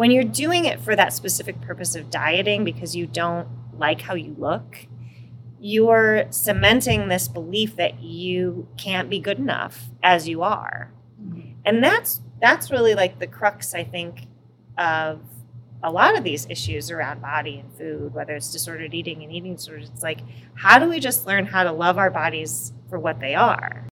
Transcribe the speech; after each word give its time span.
when 0.00 0.10
you're 0.10 0.24
doing 0.24 0.64
it 0.64 0.80
for 0.80 0.96
that 0.96 1.12
specific 1.12 1.60
purpose 1.60 1.94
of 1.94 2.08
dieting 2.08 2.64
because 2.64 2.96
you 2.96 3.06
don't 3.06 3.46
like 3.76 4.00
how 4.00 4.14
you 4.14 4.34
look, 4.38 4.86
you're 5.60 6.24
cementing 6.30 7.08
this 7.08 7.28
belief 7.28 7.76
that 7.76 8.00
you 8.00 8.66
can't 8.78 9.10
be 9.10 9.20
good 9.20 9.38
enough 9.38 9.90
as 10.02 10.26
you 10.26 10.42
are. 10.42 10.90
Mm-hmm. 11.22 11.50
And 11.66 11.84
that's 11.84 12.22
that's 12.40 12.70
really 12.70 12.94
like 12.94 13.18
the 13.18 13.26
crux 13.26 13.74
I 13.74 13.84
think 13.84 14.26
of 14.78 15.20
a 15.82 15.92
lot 15.92 16.16
of 16.16 16.24
these 16.24 16.46
issues 16.48 16.90
around 16.90 17.20
body 17.20 17.58
and 17.58 17.70
food, 17.76 18.14
whether 18.14 18.34
it's 18.34 18.50
disordered 18.50 18.94
eating 18.94 19.22
and 19.22 19.30
eating 19.30 19.56
disorders. 19.56 19.90
It's 19.90 20.02
like, 20.02 20.20
how 20.54 20.78
do 20.78 20.88
we 20.88 20.98
just 20.98 21.26
learn 21.26 21.44
how 21.44 21.62
to 21.62 21.72
love 21.72 21.98
our 21.98 22.10
bodies 22.10 22.72
for 22.88 22.98
what 22.98 23.20
they 23.20 23.34
are? 23.34 23.86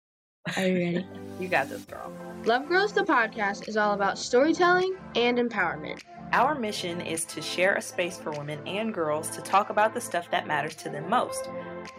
Are 0.55 0.67
you 0.67 0.75
ready? 0.75 1.05
You 1.39 1.49
got 1.49 1.67
this, 1.67 1.83
girl. 1.83 2.13
Love 2.45 2.69
Girls, 2.69 2.93
the 2.93 3.01
podcast, 3.01 3.67
is 3.67 3.75
all 3.75 3.93
about 3.93 4.19
storytelling 4.19 4.95
and 5.15 5.39
empowerment. 5.39 6.03
Our 6.31 6.53
mission 6.53 7.01
is 7.01 7.25
to 7.25 7.41
share 7.41 7.73
a 7.73 7.81
space 7.81 8.19
for 8.19 8.29
women 8.33 8.59
and 8.67 8.93
girls 8.93 9.31
to 9.31 9.41
talk 9.41 9.71
about 9.71 9.95
the 9.95 10.01
stuff 10.01 10.29
that 10.29 10.45
matters 10.45 10.75
to 10.75 10.89
them 10.89 11.09
most. 11.09 11.49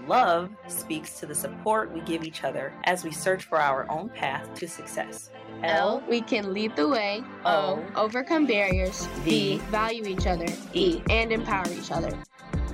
Love 0.07 0.51
speaks 0.69 1.19
to 1.19 1.27
the 1.27 1.35
support 1.35 1.93
we 1.93 2.01
give 2.03 2.23
each 2.23 2.45
other 2.45 2.73
as 2.85 3.03
we 3.03 3.11
search 3.11 3.43
for 3.43 3.61
our 3.61 3.91
own 3.91 4.09
path 4.09 4.55
to 4.55 4.69
success. 4.69 5.31
L, 5.65 6.01
we 6.09 6.21
can 6.21 6.55
lead 6.55 6.77
the 6.77 6.89
way. 6.89 7.25
O, 7.45 7.85
overcome 7.97 8.47
barriers. 8.47 9.07
V, 9.25 9.59
value 9.73 10.05
each 10.05 10.29
other. 10.29 10.47
E, 10.75 11.03
and 11.11 11.33
empower 11.33 11.69
each 11.73 11.91
other. 11.91 12.17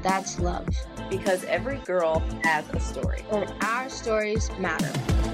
That's 0.03 0.39
love. 0.39 0.69
because 1.09 1.45
every 1.45 1.77
girl 1.79 2.23
has 2.43 2.69
a 2.71 2.81
story. 2.81 3.25
And 3.31 3.53
our 3.63 3.89
stories 3.89 4.51
matter. 4.59 5.32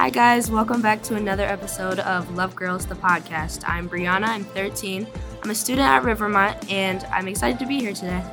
Hi, 0.00 0.08
guys. 0.08 0.50
Welcome 0.50 0.80
back 0.80 1.02
to 1.02 1.16
another 1.16 1.44
episode 1.44 1.98
of 1.98 2.34
Love 2.34 2.56
Girls, 2.56 2.86
the 2.86 2.94
podcast. 2.94 3.64
I'm 3.68 3.86
Brianna. 3.86 4.28
I'm 4.28 4.44
13. 4.44 5.06
I'm 5.42 5.50
a 5.50 5.54
student 5.54 5.86
at 5.86 6.04
Rivermont, 6.04 6.72
and 6.72 7.04
I'm 7.12 7.28
excited 7.28 7.58
to 7.58 7.66
be 7.66 7.78
here 7.78 7.92
today. 7.92 8.24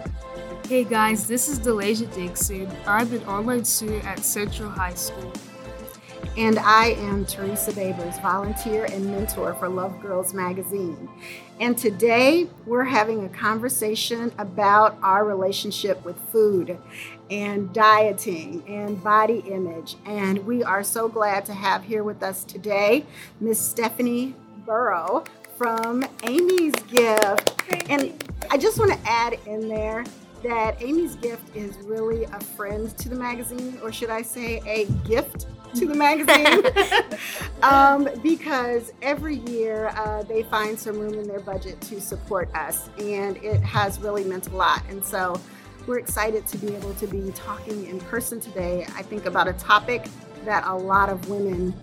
Hey 0.69 0.85
guys, 0.85 1.27
this 1.27 1.49
is 1.49 1.59
Delasia 1.59 2.09
Dixon. 2.15 2.71
I'm 2.87 3.11
an 3.11 3.21
online 3.25 3.65
student 3.65 4.05
at 4.05 4.19
Central 4.19 4.69
High 4.69 4.93
School. 4.93 5.33
And 6.37 6.59
I 6.59 6.89
am 6.89 7.25
Teresa 7.25 7.71
Babers, 7.71 8.21
volunteer 8.21 8.85
and 8.85 9.07
mentor 9.07 9.55
for 9.55 9.67
Love 9.67 9.99
Girls 9.99 10.35
Magazine. 10.35 11.09
And 11.59 11.75
today 11.75 12.45
we're 12.67 12.83
having 12.83 13.25
a 13.25 13.29
conversation 13.29 14.31
about 14.37 14.99
our 15.01 15.25
relationship 15.25 16.05
with 16.05 16.15
food 16.31 16.77
and 17.31 17.73
dieting 17.73 18.63
and 18.67 19.03
body 19.03 19.39
image. 19.47 19.95
And 20.05 20.45
we 20.45 20.63
are 20.63 20.83
so 20.83 21.07
glad 21.07 21.43
to 21.47 21.55
have 21.55 21.83
here 21.83 22.03
with 22.03 22.21
us 22.21 22.43
today 22.43 23.07
Miss 23.39 23.59
Stephanie 23.59 24.35
Burrow 24.63 25.23
from 25.57 26.05
Amy's 26.21 26.75
Gift. 26.83 27.63
And 27.89 28.13
I 28.51 28.59
just 28.59 28.77
want 28.77 28.91
to 28.91 29.09
add 29.09 29.39
in 29.47 29.67
there 29.67 30.05
that 30.43 30.79
Amy's 30.83 31.15
Gift 31.15 31.55
is 31.55 31.75
really 31.77 32.25
a 32.25 32.39
friend 32.39 32.95
to 32.99 33.09
the 33.09 33.15
magazine, 33.15 33.79
or 33.81 33.91
should 33.91 34.11
I 34.11 34.21
say, 34.21 34.61
a 34.67 34.85
gift 35.07 35.47
to 35.75 35.85
the 35.85 35.95
magazine 35.95 36.63
um, 37.63 38.09
because 38.23 38.93
every 39.01 39.35
year 39.35 39.87
uh, 39.95 40.23
they 40.23 40.43
find 40.43 40.79
some 40.79 40.97
room 40.97 41.13
in 41.13 41.27
their 41.27 41.39
budget 41.39 41.79
to 41.81 41.99
support 42.01 42.53
us, 42.55 42.89
and 42.99 43.37
it 43.37 43.61
has 43.61 43.99
really 43.99 44.23
meant 44.23 44.47
a 44.47 44.55
lot. 44.55 44.83
And 44.89 45.03
so 45.03 45.39
we're 45.85 45.99
excited 45.99 46.45
to 46.47 46.57
be 46.57 46.75
able 46.75 46.93
to 46.95 47.07
be 47.07 47.31
talking 47.31 47.87
in 47.87 47.99
person 47.99 48.39
today. 48.39 48.85
I 48.95 49.01
think 49.03 49.25
about 49.25 49.47
a 49.47 49.53
topic 49.53 50.07
that 50.45 50.65
a 50.65 50.75
lot 50.75 51.09
of 51.09 51.29
women 51.29 51.73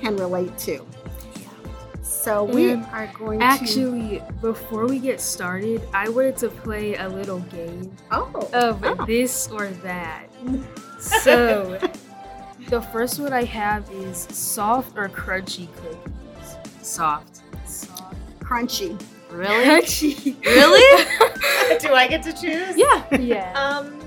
can 0.00 0.16
relate 0.16 0.56
to. 0.58 0.84
So 2.02 2.44
we 2.44 2.70
And 2.70 2.86
are 2.86 3.10
going 3.18 3.40
to 3.40 3.44
Actually, 3.44 4.22
before 4.40 4.86
we 4.86 4.98
get 4.98 5.20
started, 5.20 5.82
I 5.92 6.08
wanted 6.08 6.36
to 6.38 6.48
play 6.48 6.94
a 6.94 7.08
little 7.08 7.40
game 7.40 7.94
oh 8.12 8.48
of 8.52 9.06
this 9.06 9.48
or 9.50 9.68
that. 9.68 10.26
So, 11.00 11.78
the 12.74 12.80
first 12.80 13.20
one 13.20 13.32
I 13.32 13.44
have 13.44 13.88
is 13.92 14.26
soft 14.32 14.98
or 14.98 15.08
crunchy 15.08 15.68
cookies. 15.76 16.56
Soft. 16.82 17.42
Soft. 17.64 18.40
crunchy. 18.40 19.00
Really? 19.30 19.64
Crunchy. 19.64 20.44
really? 20.44 21.04
Do 21.78 21.94
I 21.94 22.08
get 22.08 22.24
to 22.24 22.32
choose? 22.32 22.76
yeah. 22.76 23.16
yeah. 23.16 23.52
Um, 23.52 24.00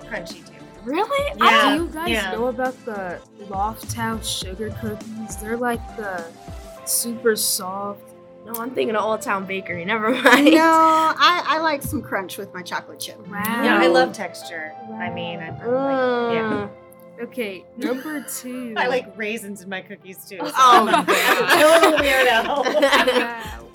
crunchy 0.00 0.44
too. 0.44 0.54
Really? 0.82 1.38
Yeah. 1.38 1.76
Do 1.76 1.84
you 1.84 1.90
guys 1.90 2.08
yeah. 2.08 2.32
know 2.32 2.48
about 2.48 2.74
the 2.84 3.20
Lofthouse 3.44 4.24
sugar 4.24 4.70
cookies? 4.80 5.36
They're 5.36 5.56
like 5.56 5.96
the 5.96 6.24
super 6.84 7.36
soft. 7.36 8.00
No, 8.44 8.54
I'm 8.54 8.70
thinking 8.72 8.96
of 8.96 9.04
Old 9.04 9.22
Town 9.22 9.46
Bakery. 9.46 9.84
Never 9.84 10.10
mind. 10.10 10.46
No, 10.46 10.62
I, 10.64 11.44
I 11.46 11.58
like 11.60 11.82
some 11.82 12.02
crunch 12.02 12.38
with 12.38 12.52
my 12.52 12.62
chocolate 12.62 12.98
chip. 12.98 13.24
Wow. 13.28 13.42
Yeah, 13.44 13.78
I 13.78 13.86
love 13.86 14.12
texture. 14.12 14.72
I 14.94 15.10
mean, 15.10 15.38
I'm, 15.38 15.54
I'm 15.60 15.70
like, 15.70 16.34
yeah. 16.34 16.68
Okay, 17.20 17.64
number 17.76 18.24
two. 18.24 18.74
I 18.76 18.86
like 18.86 19.16
raisins 19.16 19.62
in 19.62 19.68
my 19.68 19.80
cookies 19.80 20.24
too. 20.28 20.38
So 20.38 20.52
Oh, 20.56 20.86
I'm 20.88 21.04
God. 21.04 21.94
a 21.94 22.02
weirdo. 22.02 22.80
Wow. 23.20 23.68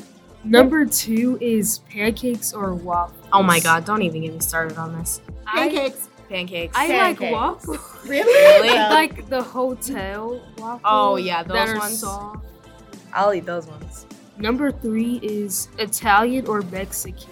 Number 0.46 0.86
two 0.86 1.38
is 1.42 1.80
pancakes 1.90 2.54
or 2.54 2.74
waffles. 2.74 3.26
Oh 3.34 3.44
my 3.44 3.60
god, 3.60 3.86
don't 3.86 4.02
even 4.02 4.22
get 4.22 4.34
me 4.34 4.40
started 4.40 4.78
on 4.78 4.98
this. 4.98 5.22
I, 5.48 5.70
Pancakes. 5.70 6.10
Pancakes. 6.30 6.74
I 6.78 6.88
like 6.88 7.20
waffles. 7.20 7.78
really? 8.06 8.24
Really? 8.34 8.68
Well, 8.70 8.90
like 8.94 9.30
the 9.30 9.42
hotel 9.44 10.42
waffles. 10.58 10.82
Oh, 10.86 11.16
yeah, 11.18 11.44
that 11.44 11.48
those 11.54 11.70
are 11.70 11.78
ones. 11.80 12.00
soft. 12.00 12.46
I'll 13.14 13.34
eat 13.34 13.46
those 13.46 13.68
ones. 13.68 14.06
Number 14.38 14.72
three 14.72 15.20
is 15.22 15.68
Italian 15.78 16.48
or 16.48 16.62
Mexican. 16.64 17.30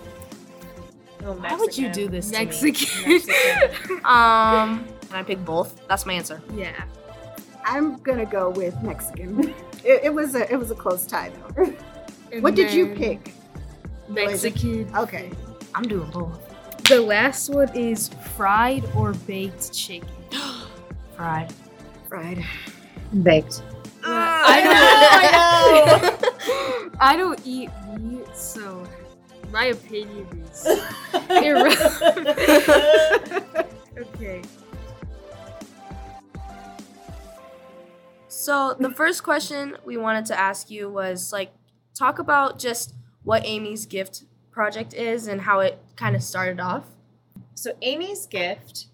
oh, 1.25 1.33
Why 1.33 1.55
would 1.55 1.75
you 1.77 1.89
do 1.89 2.07
this 2.07 2.29
to 2.31 2.37
me? 2.39 2.45
Mexican. 2.45 3.09
Mexican. 3.11 4.01
Um, 4.05 4.85
can 5.11 5.19
I 5.19 5.23
pick 5.23 5.43
both? 5.43 5.85
That's 5.87 6.05
my 6.05 6.13
answer. 6.13 6.41
yeah. 6.55 6.83
I'm 7.65 7.97
gonna 7.97 8.25
go 8.25 8.49
with 8.49 8.81
Mexican. 8.81 9.53
It, 9.83 10.03
it 10.03 10.13
was 10.13 10.35
a 10.35 10.43
it 10.51 10.57
was 10.57 10.69
a 10.69 10.75
close 10.75 11.07
tie 11.07 11.31
though. 11.55 11.73
And 12.31 12.43
What 12.43 12.53
did 12.53 12.71
you 12.71 12.93
pick? 12.95 13.33
Mexican. 14.07 14.87
Okay. 14.95 15.31
I'm 15.73 15.83
doing 15.87 16.09
both. 16.11 16.39
The 16.87 17.01
last 17.01 17.49
one 17.49 17.75
is 17.75 18.09
fried 18.37 18.83
or 18.95 19.13
baked 19.25 19.73
chicken. 19.73 20.07
Fried. 21.17 21.51
Fried. 22.07 22.45
Baked. 23.23 23.63
Ah! 24.03 24.43
I 24.53 24.57
know, 24.63 25.97
don't. 25.97 26.95
I 27.09 27.17
don't 27.17 27.41
eat 27.43 27.69
meat, 27.99 28.27
so 28.35 28.83
my 29.51 29.65
opinion 29.65 30.27
is 30.45 30.67
irrelevant. 31.29 32.27
okay. 33.97 34.41
So 38.41 38.73
the 38.73 38.89
first 38.89 39.21
question 39.21 39.77
we 39.85 39.97
wanted 39.97 40.25
to 40.25 40.39
ask 40.39 40.71
you 40.71 40.89
was 40.89 41.31
like 41.31 41.53
talk 41.93 42.17
about 42.17 42.57
just 42.57 42.95
what 43.21 43.45
Amy's 43.45 43.85
gift 43.85 44.23
project 44.49 44.95
is 44.95 45.27
and 45.27 45.41
how 45.41 45.59
it 45.59 45.77
kind 45.95 46.15
of 46.15 46.23
started 46.23 46.59
off. 46.59 46.85
So 47.53 47.73
Amy's 47.83 48.25
gift 48.25 48.87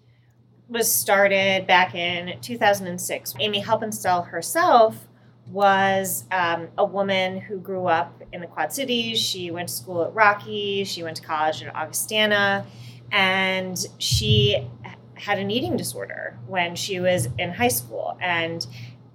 was 0.68 0.92
started 0.92 1.66
back 1.66 1.94
in 1.94 2.38
2006. 2.42 3.36
Amy 3.40 3.62
Helpenstell 3.62 4.28
herself 4.28 5.08
was 5.50 6.24
um, 6.30 6.68
a 6.76 6.84
woman 6.84 7.40
who 7.40 7.58
grew 7.58 7.86
up 7.86 8.22
in 8.34 8.42
the 8.42 8.46
Quad 8.46 8.70
Cities. 8.70 9.18
She 9.18 9.50
went 9.50 9.70
to 9.70 9.74
school 9.74 10.04
at 10.04 10.14
Rocky. 10.14 10.84
She 10.84 11.02
went 11.02 11.16
to 11.16 11.22
college 11.22 11.62
at 11.62 11.74
Augustana, 11.74 12.66
and 13.10 13.78
she 13.96 14.68
had 15.14 15.38
an 15.38 15.50
eating 15.50 15.78
disorder 15.78 16.38
when 16.46 16.76
she 16.76 17.00
was 17.00 17.28
in 17.38 17.50
high 17.50 17.68
school, 17.68 18.18
and 18.20 18.66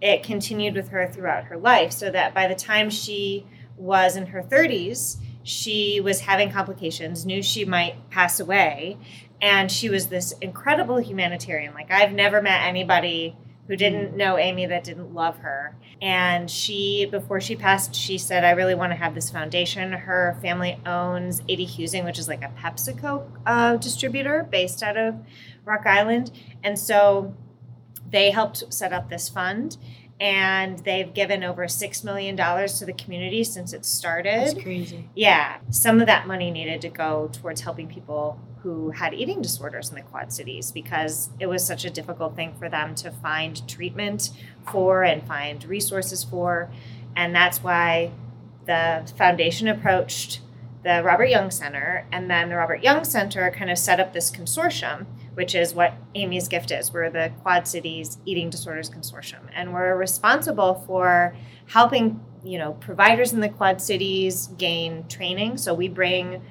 it 0.04 0.22
continued 0.22 0.76
with 0.76 0.90
her 0.90 1.08
throughout 1.08 1.46
her 1.46 1.58
life. 1.58 1.94
So 1.94 2.12
that 2.12 2.34
by 2.34 2.48
the 2.48 2.56
time 2.56 2.90
she 2.90 3.48
was 3.78 4.18
in 4.18 4.28
her 4.28 4.44
30s, 4.44 5.18
she 5.44 6.02
was 6.02 6.20
having 6.20 6.52
complications, 6.52 7.26
knew 7.26 7.42
she 7.42 7.64
might 7.64 8.10
pass 8.10 8.40
away, 8.40 8.98
and 9.42 9.72
she 9.72 9.90
was 9.90 10.08
this 10.08 10.34
incredible 10.42 10.98
humanitarian. 10.98 11.74
Like 11.74 11.90
I've 11.90 12.12
never 12.12 12.42
met 12.42 12.68
anybody 12.68 13.38
who 13.68 13.78
didn't 13.78 14.18
know 14.18 14.38
Amy 14.38 14.66
that 14.66 14.84
didn't 14.84 15.14
love 15.14 15.38
her. 15.38 15.78
And 16.02 16.52
she, 16.52 17.08
before 17.10 17.40
she 17.40 17.56
passed, 17.56 17.96
she 17.96 18.18
said, 18.18 18.44
I 18.44 18.52
really 18.52 18.76
want 18.76 18.92
to 18.92 18.98
have 18.98 19.16
this 19.16 19.30
foundation. 19.30 19.94
Her 19.94 20.38
family 20.42 20.78
owns 20.86 21.42
80 21.48 21.66
Husing, 21.66 22.04
which 22.04 22.20
is 22.20 22.28
like 22.28 22.44
a 22.44 22.52
PepsiCo 22.60 23.26
uh, 23.46 23.78
distributor 23.78 24.46
based 24.52 24.84
out 24.84 24.98
of 24.98 25.16
Rock 25.64 25.86
Island. 25.86 26.32
And 26.62 26.78
so 26.78 27.34
they 28.14 28.32
helped 28.32 28.74
set 28.74 28.94
up 28.94 29.10
this 29.10 29.28
fund. 29.28 29.76
and 30.20 30.80
they've 30.80 31.14
given 31.14 31.44
over 31.44 31.66
$6 31.66 32.04
million 32.04 32.38
to 32.38 32.86
the 32.86 32.94
community 32.94 33.44
since 33.44 33.74
it 33.74 33.86
started. 33.86 34.40
That's 34.40 34.54
crazy. 34.54 35.10
Yeah, 35.16 35.58
some 35.70 36.00
of 36.00 36.08
that 36.08 36.28
money 36.28 36.52
needed 36.52 36.82
to 36.82 36.90
go 36.90 37.30
towards 37.34 37.62
helping 37.62 37.88
people 37.88 38.40
who 38.62 38.92
had 38.92 39.14
eating 39.14 39.42
disorders 39.42 39.90
in 39.90 39.96
the 39.96 40.02
Quad 40.02 40.32
Cities 40.32 40.72
because 40.72 41.30
it 41.40 41.48
was 41.48 41.66
such 41.66 41.84
a 41.84 41.90
difficult 41.90 42.36
thing 42.38 42.54
for 42.58 42.70
them 42.70 42.96
to 42.96 43.12
find 43.12 43.68
treatment 43.68 44.30
for 44.72 45.04
and 45.04 45.28
find 45.28 45.66
resources 45.66 46.24
for. 46.24 46.72
And 47.18 47.36
that's 47.36 47.62
why 47.62 48.12
the 48.66 49.12
foundation 49.18 49.68
approached 49.68 50.40
the 50.84 51.02
Robert 51.04 51.30
Young 51.30 51.50
Center, 51.50 52.06
and 52.12 52.30
then 52.30 52.50
the 52.50 52.56
Robert 52.58 52.84
Young 52.84 53.06
Center 53.06 53.50
kind 53.52 53.72
of 53.72 53.78
set 53.78 54.02
up 54.02 54.12
this 54.14 54.30
consortium, 54.30 55.06
which 55.36 55.56
is 55.56 55.74
what 55.74 55.94
Amy's 56.16 56.48
Gift 56.48 56.72
is. 56.72 56.94
We're 56.94 57.10
the 57.10 57.32
Quad 57.42 57.68
Cities 57.68 58.18
Eating 58.26 58.50
Disorders 58.50 58.90
Consortium, 58.90 59.50
and 59.54 59.74
we're 59.74 59.96
responsible 59.96 60.84
for 60.88 61.36
helping 61.68 62.24
you 62.44 62.58
know 62.58 62.74
providers 62.74 63.34
in 63.34 63.40
the 63.40 63.50
Quad 63.50 63.82
Cities 63.82 64.48
gain 64.58 65.08
training. 65.08 65.58
So 65.58 65.74
we 65.74 65.88
bring 65.88 66.42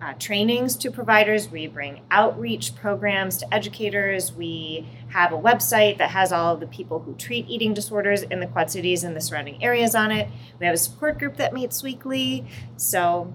uh, 0.00 0.14
trainings 0.18 0.76
to 0.76 0.90
providers, 0.90 1.50
we 1.50 1.66
bring 1.66 2.00
outreach 2.10 2.74
programs 2.74 3.36
to 3.38 3.54
educators, 3.54 4.32
we 4.32 4.88
have 5.08 5.32
a 5.32 5.36
website 5.36 5.98
that 5.98 6.10
has 6.10 6.32
all 6.32 6.56
the 6.56 6.66
people 6.66 7.00
who 7.00 7.14
treat 7.16 7.46
eating 7.48 7.74
disorders 7.74 8.22
in 8.22 8.40
the 8.40 8.46
Quad 8.46 8.70
Cities 8.70 9.04
and 9.04 9.14
the 9.14 9.20
surrounding 9.20 9.62
areas 9.62 9.94
on 9.94 10.10
it. 10.10 10.28
We 10.58 10.66
have 10.66 10.74
a 10.74 10.78
support 10.78 11.18
group 11.18 11.36
that 11.36 11.52
meets 11.52 11.82
weekly. 11.82 12.46
So 12.76 13.34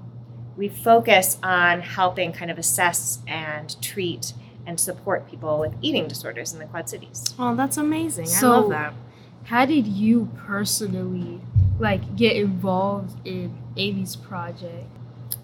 we 0.57 0.69
focus 0.69 1.37
on 1.43 1.81
helping 1.81 2.31
kind 2.31 2.49
of 2.49 2.57
assess 2.57 3.19
and 3.27 3.79
treat 3.81 4.33
and 4.65 4.79
support 4.79 5.29
people 5.29 5.59
with 5.59 5.73
eating 5.81 6.07
disorders 6.07 6.53
in 6.53 6.59
the 6.59 6.65
Quad 6.65 6.89
Cities. 6.89 7.23
Oh, 7.37 7.55
that's 7.55 7.77
amazing. 7.77 8.25
So- 8.27 8.51
I 8.51 8.57
love 8.57 8.69
that. 8.69 8.93
How 9.45 9.65
did 9.65 9.85
you 9.85 10.29
personally 10.35 11.39
like 11.79 12.15
get 12.15 12.35
involved 12.35 13.15
in 13.27 13.55
Amy's 13.77 14.15
project? 14.15 14.87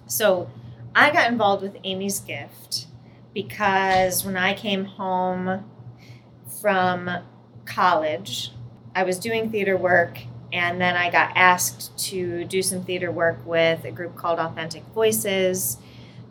So 0.07 0.49
I 0.95 1.11
got 1.11 1.31
involved 1.31 1.61
with 1.61 1.77
Amy's 1.83 2.19
Gift 2.19 2.87
because 3.33 4.25
when 4.25 4.35
I 4.37 4.55
came 4.55 4.85
home 4.85 5.65
from 6.61 7.09
college, 7.65 8.51
I 8.95 9.03
was 9.03 9.19
doing 9.19 9.51
theater 9.51 9.77
work 9.77 10.17
and 10.51 10.81
then 10.81 10.95
I 10.97 11.09
got 11.09 11.31
asked 11.35 11.97
to 12.09 12.43
do 12.45 12.61
some 12.61 12.83
theater 12.83 13.11
work 13.11 13.37
with 13.45 13.85
a 13.85 13.91
group 13.91 14.15
called 14.15 14.39
Authentic 14.39 14.83
Voices 14.95 15.77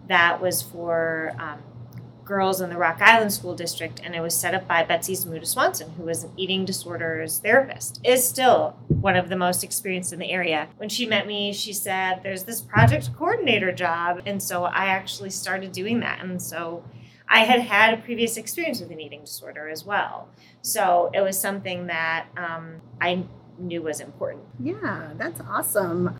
that 0.08 0.42
was 0.42 0.60
for 0.60 1.32
um, 1.38 1.60
girls 2.30 2.60
in 2.60 2.70
the 2.70 2.76
Rock 2.76 3.02
Island 3.02 3.32
School 3.32 3.56
District, 3.56 4.00
and 4.04 4.14
it 4.14 4.20
was 4.20 4.34
set 4.36 4.54
up 4.54 4.68
by 4.68 4.84
Betsy 4.84 5.14
Zamuda 5.14 5.44
Swanson, 5.44 5.90
who 5.96 6.04
was 6.04 6.22
an 6.22 6.30
eating 6.36 6.64
disorders 6.64 7.40
therapist, 7.40 8.00
is 8.04 8.26
still 8.26 8.76
one 8.86 9.16
of 9.16 9.28
the 9.28 9.36
most 9.36 9.64
experienced 9.64 10.12
in 10.12 10.20
the 10.20 10.30
area. 10.30 10.68
When 10.76 10.88
she 10.88 11.06
met 11.06 11.26
me, 11.26 11.52
she 11.52 11.72
said, 11.72 12.20
There's 12.22 12.44
this 12.44 12.60
project 12.60 13.10
coordinator 13.18 13.72
job. 13.72 14.22
And 14.26 14.40
so 14.40 14.62
I 14.62 14.86
actually 14.86 15.30
started 15.30 15.72
doing 15.72 15.98
that. 16.00 16.22
And 16.22 16.40
so 16.40 16.84
I 17.28 17.40
had 17.40 17.62
had 17.62 17.94
a 17.94 17.96
previous 17.96 18.36
experience 18.36 18.80
with 18.80 18.92
an 18.92 19.00
eating 19.00 19.22
disorder 19.22 19.68
as 19.68 19.84
well. 19.84 20.28
So 20.62 21.10
it 21.12 21.22
was 21.22 21.36
something 21.36 21.88
that 21.88 22.26
um, 22.36 22.76
I 23.00 23.24
knew 23.58 23.82
was 23.82 23.98
important. 23.98 24.44
Yeah, 24.60 25.14
that's 25.16 25.40
awesome. 25.40 26.19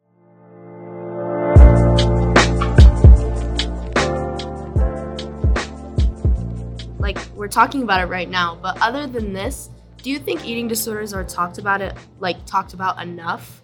Talking 7.50 7.82
about 7.82 8.00
it 8.00 8.06
right 8.06 8.29
now, 8.29 8.58
but 8.61 8.81
other 8.81 9.06
than 9.06 9.32
this, 9.32 9.70
do 10.02 10.11
you 10.11 10.19
think 10.19 10.44
eating 10.44 10.69
disorders 10.69 11.12
are 11.12 11.25
talked 11.25 11.58
about 11.58 11.82
it 11.82 11.94
like 12.19 12.44
talked 12.47 12.73
about 12.73 13.02
enough? 13.02 13.62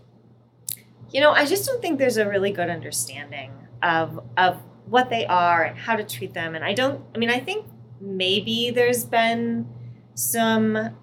You 1.10 1.20
know, 1.20 1.32
I 1.32 1.46
just 1.46 1.66
don't 1.66 1.80
think 1.80 1.98
there's 1.98 2.16
a 2.16 2.28
really 2.28 2.50
good 2.50 2.68
understanding 2.68 3.52
of 3.82 4.20
of 4.36 4.60
what 4.86 5.10
they 5.10 5.26
are 5.26 5.64
and 5.64 5.78
how 5.78 5.96
to 5.96 6.04
treat 6.04 6.34
them. 6.34 6.54
And 6.54 6.64
I 6.64 6.74
don't. 6.74 7.02
I 7.14 7.18
mean, 7.18 7.30
I 7.30 7.40
think 7.40 7.66
maybe 8.00 8.70
there's 8.70 9.04
been 9.04 9.68
some 10.14 10.96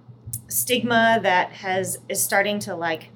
stigma 0.47 1.19
that 1.23 1.51
has 1.51 1.97
is 2.09 2.23
starting 2.23 2.59
to 2.59 2.75
like 2.75 3.09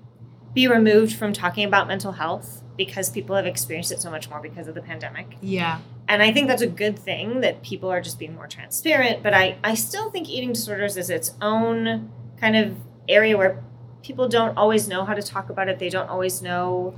be 0.53 0.67
removed 0.67 1.15
from 1.15 1.33
talking 1.33 1.65
about 1.65 1.87
mental 1.87 2.13
health 2.13 2.63
because 2.77 3.09
people 3.09 3.35
have 3.35 3.45
experienced 3.45 3.91
it 3.91 4.01
so 4.01 4.09
much 4.09 4.29
more 4.29 4.39
because 4.39 4.67
of 4.67 4.75
the 4.75 4.81
pandemic. 4.81 5.37
Yeah. 5.41 5.79
And 6.09 6.23
I 6.23 6.31
think 6.31 6.47
that's 6.47 6.61
a 6.61 6.67
good 6.67 6.97
thing 6.97 7.41
that 7.41 7.61
people 7.63 7.89
are 7.89 8.01
just 8.01 8.17
being 8.17 8.33
more 8.35 8.47
transparent. 8.47 9.21
But 9.23 9.33
I, 9.33 9.57
I 9.63 9.73
still 9.73 10.09
think 10.09 10.29
eating 10.29 10.53
disorders 10.53 10.95
is 10.97 11.09
its 11.09 11.33
own 11.41 12.11
kind 12.39 12.55
of 12.55 12.77
area 13.09 13.35
where 13.37 13.63
people 14.03 14.29
don't 14.29 14.57
always 14.57 14.87
know 14.87 15.03
how 15.03 15.13
to 15.13 15.21
talk 15.21 15.49
about 15.49 15.67
it. 15.67 15.79
They 15.79 15.89
don't 15.89 16.09
always 16.09 16.41
know 16.41 16.95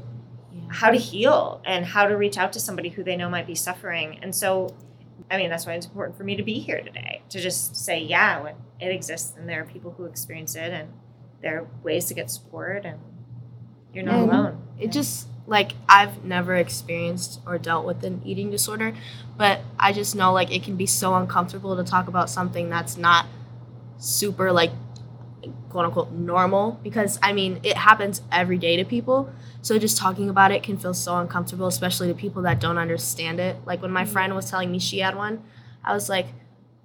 Yeah. 0.53 0.61
how 0.69 0.91
to 0.91 0.97
heal 0.97 1.61
and 1.65 1.85
how 1.85 2.07
to 2.07 2.15
reach 2.15 2.37
out 2.37 2.53
to 2.53 2.59
somebody 2.59 2.89
who 2.89 3.03
they 3.03 3.15
know 3.15 3.29
might 3.29 3.47
be 3.47 3.55
suffering. 3.55 4.19
And 4.21 4.35
so, 4.35 4.75
I 5.31 5.37
mean, 5.37 5.49
that's 5.49 5.65
why 5.65 5.73
it's 5.73 5.87
important 5.87 6.15
for 6.17 6.23
me 6.23 6.35
to 6.35 6.43
be 6.43 6.59
here 6.59 6.81
today 6.81 7.21
to 7.29 7.39
just 7.39 7.75
say, 7.75 7.99
yeah, 7.99 8.41
when 8.41 8.55
it 8.79 8.91
exists 8.91 9.35
and 9.37 9.49
there 9.49 9.61
are 9.61 9.65
people 9.65 9.91
who 9.97 10.05
experience 10.05 10.55
it 10.55 10.71
and 10.71 10.89
there 11.41 11.59
are 11.61 11.67
ways 11.83 12.05
to 12.05 12.13
get 12.13 12.29
support 12.29 12.85
and 12.85 12.99
you're 13.93 14.03
not 14.03 14.15
And 14.15 14.29
alone. 14.31 14.67
It 14.79 14.91
just 14.91 15.27
like 15.49 15.71
I've 15.89 16.23
never 16.23 16.55
experienced 16.55 17.41
or 17.45 17.57
dealt 17.57 17.85
with 17.85 18.03
an 18.03 18.21
eating 18.23 18.51
disorder, 18.51 18.93
but 19.35 19.61
I 19.79 19.91
just 19.93 20.15
know 20.15 20.31
like 20.31 20.53
it 20.53 20.63
can 20.63 20.75
be 20.75 20.85
so 20.85 21.15
uncomfortable 21.15 21.75
to 21.75 21.83
talk 21.83 22.07
about 22.07 22.29
something 22.29 22.69
that's 22.69 22.97
not 22.97 23.25
super 23.97 24.51
like 24.51 24.71
quote 25.69 25.85
unquote 25.85 26.11
normal 26.11 26.79
because 26.83 27.19
I 27.21 27.33
mean 27.33 27.59
it 27.63 27.77
happens 27.77 28.21
every 28.31 28.57
day 28.57 28.77
to 28.77 28.85
people. 28.85 29.33
So 29.61 29.77
just 29.79 29.97
talking 29.97 30.29
about 30.29 30.51
it 30.51 30.63
can 30.63 30.77
feel 30.77 30.93
so 30.93 31.17
uncomfortable, 31.17 31.67
especially 31.67 32.07
to 32.07 32.13
people 32.13 32.43
that 32.43 32.61
don't 32.61 32.77
understand 32.77 33.39
it. 33.39 33.57
Like 33.65 33.81
when 33.81 33.91
my 33.91 34.03
mm-hmm. 34.03 34.13
friend 34.13 34.35
was 34.35 34.49
telling 34.49 34.71
me 34.71 34.79
she 34.79 34.99
had 34.99 35.15
one, 35.15 35.43
I 35.83 35.93
was 35.93 36.09
like 36.09 36.27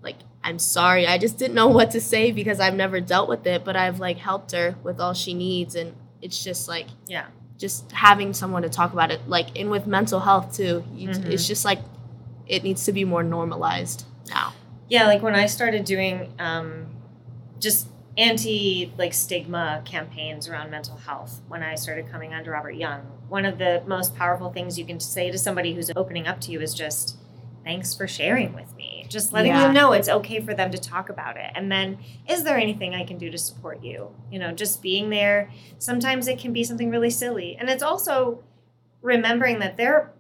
like 0.03 0.17
I'm 0.43 0.59
sorry. 0.59 1.07
I 1.07 1.19
just 1.19 1.37
didn't 1.37 1.55
know 1.55 1.69
what 1.69 1.91
to 1.91 2.01
say 2.01 2.33
because 2.33 2.61
I've 2.61 2.75
never 2.75 3.01
dealt 3.01 3.29
with 3.29 3.47
it, 3.47 3.63
but 3.63 3.77
I've 3.77 4.01
like 4.01 4.17
helped 4.17 4.53
her 4.53 4.77
with 4.83 5.01
all 5.01 5.13
she 5.13 5.35
needs 5.35 5.75
and 5.75 5.95
it's 6.23 6.43
just 6.43 6.67
like 6.67 6.87
Yeah. 7.07 7.27
Just 7.59 7.91
having 7.93 8.33
someone 8.35 8.63
to 8.63 8.69
talk 8.69 8.93
about 8.93 9.11
it 9.11 9.21
like 9.29 9.47
and 9.59 9.71
with 9.71 9.87
mental 9.87 10.21
health 10.21 10.57
too 10.57 10.85
you, 10.95 11.09
Mhm. 11.09 11.31
it's 11.31 11.47
just 11.47 11.65
like 11.65 11.79
it 12.47 12.63
needs 12.65 12.85
to 12.85 12.93
be 12.93 13.05
more 13.05 13.23
normalized 13.23 14.05
now 14.29 14.53
Yeah, 14.89 15.07
like 15.07 15.23
when 15.23 15.35
I 15.35 15.47
started 15.47 15.85
doing 15.87 16.33
um, 16.39 16.87
just 17.59 17.89
anti 18.19 18.93
like 18.99 19.15
stigma 19.15 19.81
campaigns 19.85 20.47
around 20.49 20.71
mental 20.71 20.97
health 20.99 21.41
when 21.49 21.63
I 21.63 21.75
started 21.75 22.11
coming 22.13 22.35
onto 22.35 22.51
Robert 22.51 22.77
Young, 22.77 23.01
one 23.29 23.45
of 23.47 23.57
the 23.59 23.83
most 23.87 24.15
powerful 24.15 24.51
things 24.53 24.79
you 24.79 24.85
can 24.85 25.01
say 25.01 25.31
to 25.31 25.39
somebody 25.39 25.75
who's 25.75 25.91
opening 25.97 26.27
up 26.27 26.39
to 26.43 26.53
you 26.53 26.61
is 26.61 26.75
just 26.75 27.17
thanks 27.65 27.95
for 27.95 28.07
sharing 28.07 28.53
with 28.55 28.71
me. 28.77 28.84
Just 29.09 29.33
letting 29.33 29.53
Yeah. 29.53 29.65
them 29.65 29.75
know 29.75 29.93
it's 29.93 30.09
okay 30.09 30.41
for 30.41 30.55
them 30.55 30.71
to 30.71 30.79
talk 30.79 31.09
about 31.09 31.37
it. 31.37 31.51
And 31.55 31.71
then 31.71 31.99
is 32.29 32.45
there 32.45 32.57
anything 32.59 32.95
I 32.95 33.05
can 33.05 33.19
do 33.19 33.31
to 33.31 33.39
support 33.39 33.83
you? 33.83 34.11
You 34.31 34.39
know, 34.39 34.53
just 34.53 34.83
being 34.83 35.11
there. 35.11 35.51
Sometimes 35.79 36.29
it 36.29 36.39
can 36.39 36.53
be 36.53 36.65
something 36.65 36.91
really 36.91 37.11
silly. 37.11 37.57
And 37.59 37.69
it's 37.69 37.83
also 37.83 38.43
remembering 39.03 39.59
that 39.61 39.77
there 39.77 39.95
are 39.95 40.11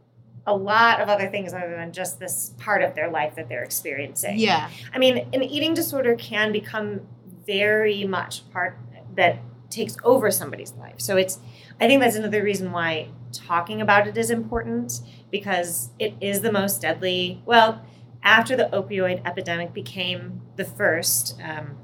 a 0.46 0.54
lot 0.54 1.00
of 1.00 1.08
other 1.08 1.28
things 1.28 1.54
other 1.54 1.74
than 1.74 1.90
just 1.92 2.20
this 2.20 2.54
part 2.58 2.82
of 2.82 2.94
their 2.94 3.10
life 3.10 3.34
that 3.36 3.48
they're 3.48 3.62
experiencing. 3.62 4.38
yeah 4.38 4.68
I 4.92 4.98
mean, 4.98 5.26
an 5.32 5.42
eating 5.42 5.72
disorder 5.72 6.14
can 6.16 6.52
become 6.52 7.00
very 7.46 8.04
much 8.04 8.48
part 8.50 8.78
that 9.16 9.38
takes 9.70 9.96
over 10.04 10.30
somebody's 10.30 10.72
life. 10.74 10.96
So 10.98 11.16
it's, 11.16 11.38
I 11.80 11.86
think 11.86 12.00
that's 12.02 12.16
another 12.16 12.42
reason 12.42 12.72
why 12.72 13.08
talking 13.32 13.80
about 13.80 14.06
it 14.06 14.16
is 14.16 14.30
important 14.30 15.00
because 15.30 15.90
it 15.98 16.14
is 16.20 16.42
the 16.42 16.52
most 16.52 16.80
deadly. 16.82 17.42
Well, 17.44 17.84
after 18.24 18.56
the 18.56 18.64
opioid 18.72 19.24
epidemic 19.26 19.72
became 19.72 20.40
the 20.56 20.64
first 20.64 21.38
um, 21.42 21.76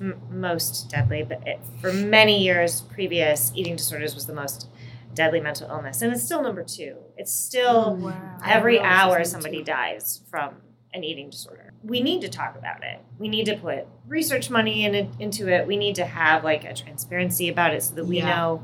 m- 0.00 0.20
most 0.30 0.88
deadly, 0.88 1.22
but 1.22 1.46
it, 1.46 1.60
for 1.80 1.92
many 1.92 2.42
years 2.42 2.80
previous, 2.82 3.52
eating 3.54 3.76
disorders 3.76 4.14
was 4.14 4.26
the 4.26 4.32
most 4.34 4.68
deadly 5.14 5.40
mental 5.40 5.68
illness, 5.68 6.00
and 6.02 6.12
it's 6.12 6.22
still 6.22 6.42
number 6.42 6.62
two. 6.62 6.96
It's 7.16 7.32
still 7.34 7.96
Wow. 7.96 8.38
every 8.46 8.74
didn't 8.74 8.84
realize 8.84 9.02
it 9.04 9.08
was 9.08 9.18
hour 9.18 9.24
somebody 9.24 9.58
two. 9.58 9.64
dies 9.64 10.22
from 10.30 10.54
an 10.94 11.02
eating 11.04 11.28
disorder. 11.30 11.72
We 11.82 12.00
need 12.00 12.20
to 12.22 12.28
talk 12.28 12.56
about 12.56 12.82
it. 12.84 13.00
We 13.18 13.28
need 13.28 13.44
to 13.46 13.56
put 13.56 13.86
research 14.06 14.48
money 14.50 14.84
in 14.84 14.94
it, 14.94 15.08
into 15.18 15.48
it. 15.52 15.66
We 15.66 15.76
need 15.76 15.96
to 15.96 16.04
have 16.06 16.44
like 16.44 16.64
a 16.64 16.72
transparency 16.74 17.48
about 17.48 17.74
it 17.74 17.82
so 17.82 17.94
that 17.96 18.06
we 18.06 18.18
Yeah. 18.18 18.30
know 18.36 18.62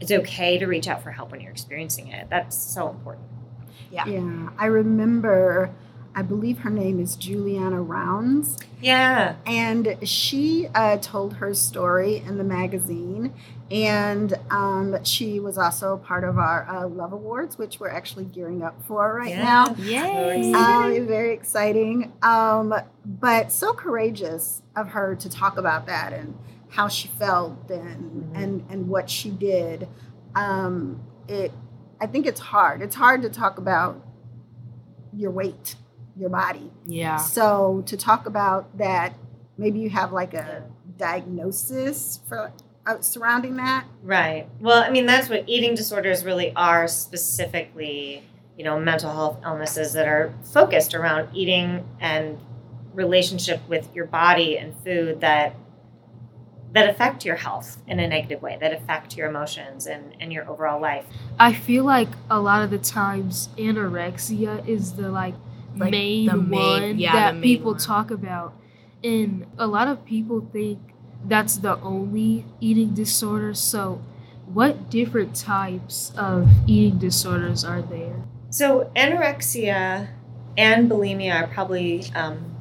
it's 0.00 0.10
okay 0.12 0.58
to 0.58 0.66
reach 0.66 0.86
out 0.88 1.02
for 1.02 1.10
help 1.10 1.32
when 1.32 1.40
you're 1.40 1.50
experiencing 1.50 2.08
it. 2.08 2.28
That's 2.30 2.56
so 2.56 2.88
important. 2.88 3.26
Yeah. 3.90 4.06
Yeah, 4.06 4.48
I 4.58 4.66
remember, 4.66 5.70
I 6.18 6.22
believe 6.22 6.58
her 6.58 6.70
name 6.70 6.98
is 6.98 7.14
Juliana 7.14 7.80
Rounds, 7.80 8.58
Yeah. 8.80 9.36
and 9.46 9.96
she 10.02 10.66
uh, 10.74 10.96
told 10.96 11.34
her 11.34 11.54
story 11.54 12.16
in 12.26 12.38
the 12.38 12.44
magazine. 12.44 13.32
And 13.70 14.34
um, 14.50 14.96
she 15.04 15.38
was 15.38 15.56
also 15.58 15.98
part 15.98 16.24
of 16.24 16.36
our 16.36 16.66
uh, 16.68 16.88
Love 16.88 17.12
Awards, 17.12 17.56
which 17.56 17.78
we're 17.78 17.90
actually 17.90 18.24
gearing 18.24 18.64
up 18.64 18.82
for 18.84 19.14
right 19.14 19.28
Yeah. 19.30 19.44
now. 19.44 19.74
yay 19.78 20.52
Um, 20.54 21.06
very 21.06 21.34
exciting. 21.34 22.12
Um, 22.22 22.74
but 23.06 23.52
so 23.52 23.72
courageous 23.72 24.62
of 24.74 24.88
her 24.88 25.14
to 25.14 25.30
talk 25.30 25.56
about 25.56 25.86
that 25.86 26.12
and 26.12 26.36
how 26.70 26.88
she 26.88 27.06
felt 27.06 27.70
and 27.70 28.28
and 28.34 28.64
and 28.68 28.88
what 28.88 29.08
she 29.08 29.30
did. 29.30 29.86
Um, 30.34 31.00
it 31.28 31.52
I 32.00 32.06
think 32.08 32.26
it's 32.26 32.40
hard. 32.40 32.82
It's 32.82 32.96
hard 32.96 33.22
to 33.22 33.28
talk 33.30 33.58
about 33.58 34.04
your 35.14 35.30
weight, 35.30 35.76
your 36.18 36.30
body. 36.30 36.70
Yeah. 36.86 37.16
So 37.16 37.82
to 37.86 37.96
talk 37.96 38.26
about 38.26 38.76
that, 38.78 39.14
maybe 39.56 39.78
you 39.78 39.90
have 39.90 40.12
like 40.12 40.34
a 40.34 40.64
diagnosis 40.96 42.20
for 42.28 42.52
uh, 42.86 43.00
surrounding 43.00 43.56
that. 43.56 43.84
Right. 44.02 44.48
Well, 44.60 44.82
I 44.82 44.90
mean, 44.90 45.06
that's 45.06 45.28
what 45.28 45.44
eating 45.46 45.74
disorders 45.74 46.24
really 46.24 46.52
are 46.56 46.88
specifically, 46.88 48.24
you 48.56 48.64
know, 48.64 48.80
mental 48.80 49.12
health 49.12 49.38
illnesses 49.44 49.92
that 49.92 50.08
are 50.08 50.34
focused 50.52 50.94
around 50.94 51.28
eating 51.34 51.86
and 52.00 52.38
relationship 52.94 53.60
with 53.68 53.88
your 53.94 54.06
body 54.06 54.58
and 54.58 54.74
food 54.84 55.20
that 55.20 55.54
that 56.72 56.90
affect 56.90 57.24
your 57.24 57.36
health 57.36 57.78
in 57.86 57.98
a 57.98 58.06
negative 58.06 58.42
way, 58.42 58.58
that 58.60 58.72
affect 58.74 59.16
your 59.16 59.28
emotions 59.28 59.86
and, 59.86 60.14
and 60.20 60.32
your 60.32 60.48
overall 60.48 60.80
life. 60.80 61.06
I 61.38 61.54
feel 61.54 61.84
like 61.84 62.08
a 62.30 62.40
lot 62.40 62.62
of 62.62 62.70
the 62.70 62.78
times 62.78 63.48
anorexia 63.56 64.66
is 64.68 64.92
the 64.92 65.10
like, 65.10 65.34
Like, 65.78 65.90
main, 65.90 66.26
the 66.26 66.36
main- 66.36 66.82
one 66.82 66.98
yeah, 66.98 67.12
that 67.12 67.26
the 67.34 67.40
main 67.40 67.42
people 67.42 67.72
one. 67.72 67.80
talk 67.80 68.10
about. 68.10 68.54
And 69.02 69.46
a 69.58 69.66
lot 69.66 69.88
of 69.88 70.04
people 70.04 70.46
think 70.52 70.78
that's 71.24 71.56
the 71.58 71.80
only 71.80 72.44
eating 72.60 72.94
disorder. 72.94 73.54
So, 73.54 74.02
what 74.46 74.90
different 74.90 75.34
types 75.36 76.12
of 76.16 76.48
eating 76.66 76.98
disorders 76.98 77.64
are 77.64 77.82
there? 77.82 78.24
So, 78.50 78.90
anorexia 78.96 80.08
and 80.56 80.90
bulimia 80.90 81.42
are 81.42 81.46
probably 81.46 82.04
um, 82.14 82.56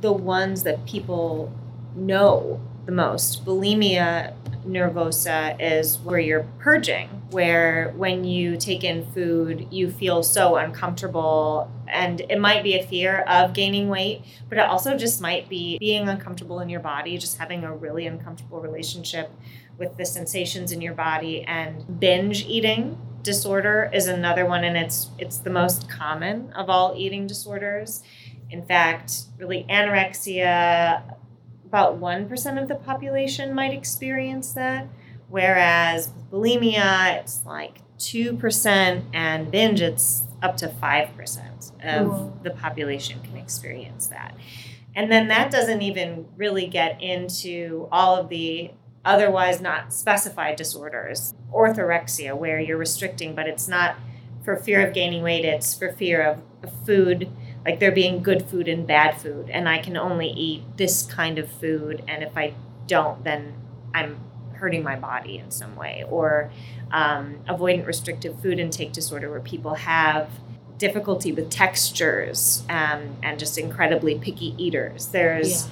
the 0.00 0.12
ones 0.12 0.62
that 0.64 0.86
people 0.86 1.52
know 1.94 2.60
the 2.86 2.92
most. 2.92 3.44
Bulimia 3.44 4.34
nervosa 4.66 5.56
is 5.60 5.98
where 5.98 6.18
you're 6.18 6.46
purging, 6.58 7.08
where 7.30 7.92
when 7.96 8.24
you 8.24 8.56
take 8.56 8.84
in 8.84 9.10
food, 9.12 9.68
you 9.70 9.90
feel 9.90 10.22
so 10.22 10.56
uncomfortable. 10.56 11.70
And 11.88 12.20
it 12.20 12.38
might 12.38 12.62
be 12.62 12.78
a 12.78 12.86
fear 12.86 13.20
of 13.20 13.52
gaining 13.52 13.88
weight, 13.88 14.22
but 14.48 14.58
it 14.58 14.62
also 14.62 14.96
just 14.96 15.20
might 15.20 15.48
be 15.48 15.78
being 15.78 16.08
uncomfortable 16.08 16.60
in 16.60 16.68
your 16.68 16.80
body, 16.80 17.18
just 17.18 17.38
having 17.38 17.64
a 17.64 17.74
really 17.74 18.06
uncomfortable 18.06 18.60
relationship 18.60 19.30
with 19.78 19.96
the 19.96 20.04
sensations 20.04 20.72
in 20.72 20.80
your 20.80 20.94
body. 20.94 21.42
And 21.42 21.98
binge 21.98 22.44
eating 22.44 22.98
disorder 23.22 23.90
is 23.92 24.06
another 24.06 24.46
one, 24.46 24.64
and 24.64 24.76
it's 24.76 25.10
it's 25.18 25.38
the 25.38 25.50
most 25.50 25.88
common 25.88 26.52
of 26.52 26.70
all 26.70 26.94
eating 26.96 27.26
disorders. 27.26 28.02
In 28.50 28.64
fact, 28.64 29.22
really 29.38 29.64
anorexia, 29.68 31.16
about 31.70 32.00
1% 32.00 32.60
of 32.60 32.66
the 32.66 32.74
population 32.74 33.54
might 33.54 33.72
experience 33.72 34.52
that, 34.54 34.88
whereas 35.28 36.08
with 36.08 36.30
bulimia, 36.32 37.20
it's 37.20 37.46
like 37.46 37.78
2%, 37.98 39.04
and 39.14 39.50
binge, 39.52 39.80
it's 39.80 40.24
up 40.42 40.56
to 40.56 40.66
5% 40.66 41.72
of 41.84 42.08
Whoa. 42.08 42.38
the 42.42 42.50
population 42.50 43.20
can 43.22 43.36
experience 43.36 44.08
that. 44.08 44.34
And 44.96 45.12
then 45.12 45.28
that 45.28 45.52
doesn't 45.52 45.80
even 45.80 46.26
really 46.36 46.66
get 46.66 47.00
into 47.00 47.86
all 47.92 48.16
of 48.16 48.28
the 48.30 48.72
otherwise 49.04 49.60
not 49.60 49.92
specified 49.92 50.56
disorders. 50.56 51.34
Orthorexia, 51.54 52.36
where 52.36 52.58
you're 52.58 52.76
restricting, 52.76 53.36
but 53.36 53.46
it's 53.46 53.68
not 53.68 53.94
for 54.44 54.56
fear 54.56 54.84
of 54.84 54.92
gaining 54.92 55.22
weight, 55.22 55.44
it's 55.44 55.72
for 55.72 55.92
fear 55.92 56.20
of 56.20 56.42
food 56.84 57.30
like 57.64 57.80
there 57.80 57.92
being 57.92 58.22
good 58.22 58.48
food 58.48 58.68
and 58.68 58.86
bad 58.86 59.20
food 59.20 59.50
and 59.50 59.68
i 59.68 59.78
can 59.78 59.96
only 59.96 60.28
eat 60.28 60.62
this 60.76 61.02
kind 61.04 61.38
of 61.38 61.50
food 61.50 62.02
and 62.08 62.22
if 62.22 62.36
i 62.36 62.52
don't 62.86 63.22
then 63.24 63.54
i'm 63.94 64.18
hurting 64.60 64.84
my 64.84 64.94
body 64.94 65.38
in 65.38 65.50
some 65.50 65.74
way. 65.74 66.04
Or 66.08 66.52
um, 66.92 67.38
avoidant 67.48 67.86
restrictive 67.86 68.40
food 68.40 68.60
intake 68.60 68.92
disorder 68.92 69.28
where 69.30 69.40
people 69.40 69.74
have 69.74 70.30
difficulty 70.78 71.32
with 71.32 71.50
textures 71.50 72.62
um, 72.68 73.16
and 73.22 73.38
just 73.38 73.58
incredibly 73.58 74.18
picky 74.18 74.54
eaters. 74.56 75.08
There's 75.08 75.68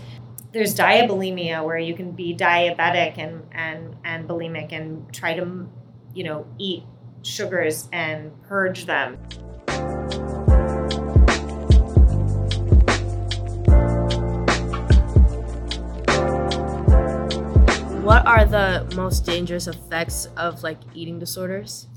there's 0.50 0.74
diabulimia 0.74 1.62
where 1.62 1.78
you 1.78 1.94
can 1.94 2.12
be 2.12 2.34
diabetic 2.34 3.18
and 3.18 3.46
and 3.52 3.96
and 4.02 4.26
bulimic 4.26 4.72
and 4.72 5.12
try 5.12 5.34
to 5.34 5.68
you 6.14 6.24
know 6.24 6.46
eat 6.58 6.82
sugars 7.22 7.88
and 7.92 8.32
purge 8.44 8.86
them 8.86 9.18
What 18.08 18.26
are 18.26 18.46
the 18.46 18.90
most 18.96 19.26
dangerous 19.26 19.66
effects 19.66 20.28
of 20.38 20.62
like 20.62 20.78
eating 20.94 21.18
disorders? 21.18 21.88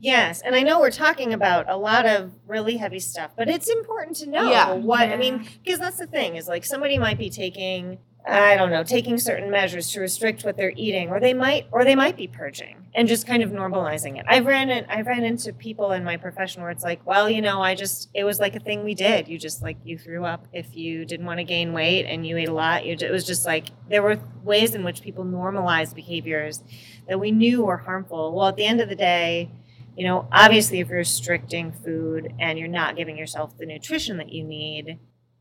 Yes, 0.00 0.40
and 0.40 0.56
I 0.56 0.62
know 0.62 0.80
we're 0.80 0.90
talking 0.90 1.34
about 1.34 1.68
a 1.68 1.76
lot 1.76 2.06
of 2.06 2.32
really 2.46 2.78
heavy 2.78 3.00
stuff, 3.00 3.32
but 3.36 3.50
it's 3.50 3.68
important 3.68 4.16
to 4.16 4.30
know 4.30 4.50
Yeah. 4.50 4.72
what 4.72 5.10
I 5.10 5.18
mean 5.18 5.46
because 5.62 5.78
that's 5.78 5.98
the 5.98 6.06
thing 6.06 6.36
is 6.36 6.48
like 6.48 6.64
somebody 6.64 6.96
might 6.96 7.18
be 7.18 7.28
taking 7.28 7.98
I 8.28 8.56
don't 8.56 8.70
know, 8.70 8.84
taking 8.84 9.18
certain 9.18 9.50
measures 9.50 9.90
to 9.92 10.00
restrict 10.00 10.44
what 10.44 10.56
they're 10.56 10.74
eating 10.76 11.08
or 11.08 11.18
they 11.18 11.32
might 11.32 11.66
or 11.72 11.84
they 11.84 11.94
might 11.94 12.16
be 12.16 12.26
purging 12.26 12.76
and 12.94 13.08
just 13.08 13.26
kind 13.26 13.42
of 13.42 13.50
normalizing 13.50 14.18
it. 14.18 14.26
I've 14.28 14.44
ran 14.44 14.68
in, 14.68 14.84
I've 14.86 15.06
ran 15.06 15.24
into 15.24 15.52
people 15.52 15.92
in 15.92 16.04
my 16.04 16.18
profession 16.18 16.60
where 16.60 16.70
it's 16.70 16.84
like, 16.84 17.04
well, 17.06 17.30
you 17.30 17.40
know, 17.40 17.62
I 17.62 17.74
just 17.74 18.10
it 18.12 18.24
was 18.24 18.38
like 18.38 18.54
a 18.54 18.60
thing 18.60 18.84
we 18.84 18.94
did. 18.94 19.28
You 19.28 19.38
just 19.38 19.62
like 19.62 19.78
you 19.82 19.96
threw 19.96 20.24
up 20.24 20.46
if 20.52 20.76
you 20.76 21.06
didn't 21.06 21.24
want 21.24 21.38
to 21.38 21.44
gain 21.44 21.72
weight 21.72 22.04
and 22.04 22.26
you 22.26 22.36
ate 22.36 22.48
a 22.48 22.52
lot. 22.52 22.84
You, 22.84 22.96
it 23.00 23.10
was 23.10 23.26
just 23.26 23.46
like 23.46 23.68
there 23.88 24.02
were 24.02 24.18
ways 24.44 24.74
in 24.74 24.84
which 24.84 25.00
people 25.00 25.24
normalized 25.24 25.96
behaviors 25.96 26.62
that 27.08 27.18
we 27.18 27.30
knew 27.30 27.64
were 27.64 27.78
harmful. 27.78 28.34
Well, 28.34 28.48
at 28.48 28.56
the 28.56 28.66
end 28.66 28.80
of 28.80 28.90
the 28.90 28.96
day, 28.96 29.50
you 29.96 30.04
know, 30.04 30.28
obviously, 30.30 30.80
if 30.80 30.88
you're 30.88 30.98
restricting 30.98 31.72
food 31.72 32.32
and 32.38 32.58
you're 32.58 32.68
not 32.68 32.94
giving 32.94 33.16
yourself 33.16 33.56
the 33.56 33.66
nutrition 33.66 34.18
that 34.18 34.32
you 34.32 34.44
need, 34.44 34.98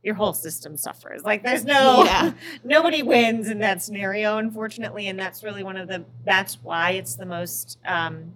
your 0.07 0.15
whole 0.15 0.33
system 0.33 0.77
suffers. 0.77 1.23
Like, 1.23 1.43
there's 1.43 1.65
no, 1.65 2.05
Yeah. 2.05 2.31
nobody 2.63 3.03
wins 3.03 3.49
in 3.49 3.59
that 3.59 3.83
scenario, 3.83 4.37
unfortunately. 4.37 5.09
And 5.09 5.19
that's 5.19 5.43
really 5.43 5.63
one 5.63 5.75
of 5.75 5.89
the, 5.89 6.05
that's 6.23 6.55
why 6.63 6.91
it's 6.91 7.15
the 7.15 7.25
most 7.25 7.77
um, 7.85 8.33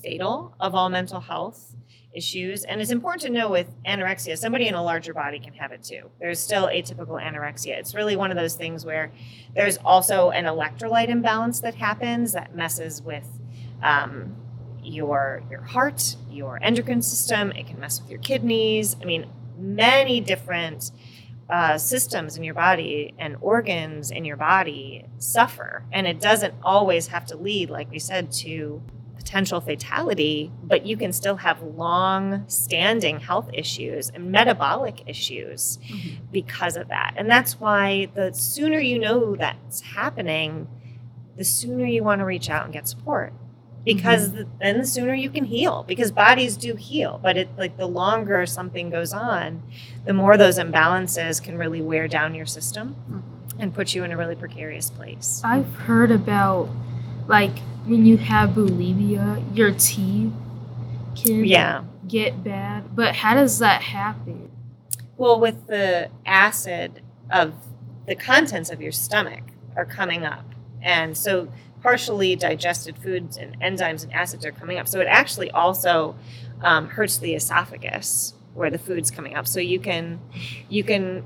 fatal 0.00 0.54
of 0.60 0.74
all 0.76 0.88
mental 0.88 1.18
health 1.18 1.74
issues. 2.12 2.62
And 2.62 2.80
it's 2.80 2.92
important 2.92 3.22
to 3.22 3.30
know 3.30 3.50
with 3.50 3.66
anorexia, 3.84 4.38
somebody 4.38 4.68
in 4.68 4.74
a 4.74 4.82
larger 4.82 5.12
body 5.12 5.40
can 5.40 5.52
have 5.54 5.72
it 5.72 5.82
too. 5.82 6.10
There's 6.20 6.38
still 6.38 6.68
atypical 6.68 7.20
anorexia. 7.20 7.76
It's 7.76 7.92
really 7.92 8.14
one 8.14 8.30
of 8.30 8.36
those 8.36 8.54
things 8.54 8.86
where 8.86 9.10
there's 9.54 9.78
also 9.78 10.30
an 10.30 10.44
electrolyte 10.44 11.08
imbalance 11.08 11.58
that 11.60 11.74
happens 11.74 12.34
that 12.34 12.54
messes 12.54 13.02
with 13.02 13.26
um, 13.82 14.36
your 14.82 15.42
your 15.50 15.62
heart, 15.62 16.16
your 16.30 16.58
endocrine 16.62 17.02
system. 17.02 17.50
It 17.52 17.66
can 17.66 17.80
mess 17.80 18.00
with 18.00 18.10
your 18.10 18.20
kidneys. 18.20 18.96
I 19.00 19.04
mean, 19.04 19.26
many 19.60 20.20
different 20.20 20.90
uh, 21.50 21.76
systems 21.76 22.36
in 22.36 22.44
your 22.44 22.54
body 22.54 23.12
and 23.18 23.36
organs 23.40 24.10
in 24.10 24.24
your 24.24 24.36
body 24.36 25.04
suffer, 25.18 25.84
and 25.92 26.06
it 26.06 26.20
doesn't 26.20 26.54
always 26.62 27.08
have 27.08 27.26
to 27.26 27.36
lead, 27.36 27.70
like 27.70 27.90
we 27.90 27.98
said, 27.98 28.30
to 28.30 28.80
potential 29.16 29.60
fatality. 29.60 30.50
But 30.62 30.86
you 30.86 30.96
can 30.96 31.12
still 31.12 31.36
have 31.36 31.60
long-standing 31.60 33.20
health 33.20 33.50
issues 33.52 34.10
and 34.10 34.30
metabolic 34.30 35.02
issues 35.06 35.78
because 36.30 36.76
of 36.76 36.88
that, 36.88 37.14
and 37.16 37.28
that's 37.28 37.58
why 37.58 38.08
the 38.14 38.32
sooner 38.32 38.78
you 38.78 38.98
know 38.98 39.34
that's 39.34 39.80
happening, 39.80 40.68
the 41.36 41.44
sooner 41.44 41.84
you 41.84 42.04
want 42.04 42.20
to 42.20 42.24
reach 42.24 42.48
out 42.48 42.64
and 42.64 42.72
get 42.72 42.86
support 42.86 43.32
because 43.84 44.28
mm-hmm. 44.28 44.36
th- 44.36 44.48
then 44.60 44.78
the 44.78 44.86
sooner 44.86 45.14
you 45.14 45.30
can 45.30 45.44
heal 45.44 45.84
because 45.86 46.10
bodies 46.12 46.56
do 46.56 46.74
heal 46.74 47.18
but 47.22 47.36
it 47.36 47.48
like 47.56 47.76
the 47.76 47.86
longer 47.86 48.44
something 48.46 48.90
goes 48.90 49.12
on 49.12 49.62
the 50.04 50.12
more 50.12 50.36
those 50.36 50.58
imbalances 50.58 51.42
can 51.42 51.56
really 51.56 51.80
wear 51.80 52.06
down 52.06 52.34
your 52.34 52.46
system 52.46 52.94
mm-hmm. 53.10 53.60
and 53.60 53.74
put 53.74 53.94
you 53.94 54.04
in 54.04 54.12
a 54.12 54.16
really 54.16 54.36
precarious 54.36 54.90
place 54.90 55.40
I've 55.44 55.74
heard 55.74 56.10
about 56.10 56.68
like 57.26 57.58
when 57.86 58.04
you 58.04 58.18
have 58.18 58.50
bulimia, 58.50 59.56
your 59.56 59.72
teeth 59.72 60.32
can 61.16 61.44
yeah 61.44 61.84
get 62.06 62.42
bad. 62.42 62.94
But 62.94 63.14
how 63.16 63.34
does 63.34 63.60
that 63.60 63.82
happen? 63.82 64.50
well 65.20 65.38
with 65.38 65.66
the 65.66 66.10
acid 66.24 67.02
of 67.30 67.52
the 68.06 68.14
contents 68.16 68.70
of 68.70 68.80
your 68.80 68.90
stomach 68.90 69.42
are 69.76 69.84
coming 69.84 70.24
up 70.24 70.46
and 70.82 71.16
so 71.16 71.46
partially 71.82 72.36
digested 72.36 72.96
foods 72.98 73.36
and 73.36 73.58
enzymes 73.60 74.02
and 74.02 74.12
acids 74.12 74.44
are 74.44 74.52
coming 74.52 74.78
up 74.78 74.86
so 74.86 75.00
it 75.00 75.06
actually 75.08 75.50
also 75.50 76.14
um, 76.62 76.88
hurts 76.88 77.18
the 77.18 77.34
esophagus 77.34 78.34
where 78.54 78.70
the 78.70 78.78
food's 78.78 79.10
coming 79.10 79.34
up 79.34 79.46
so 79.46 79.60
you 79.60 79.80
can 79.80 80.20
you 80.68 80.84
can 80.84 81.24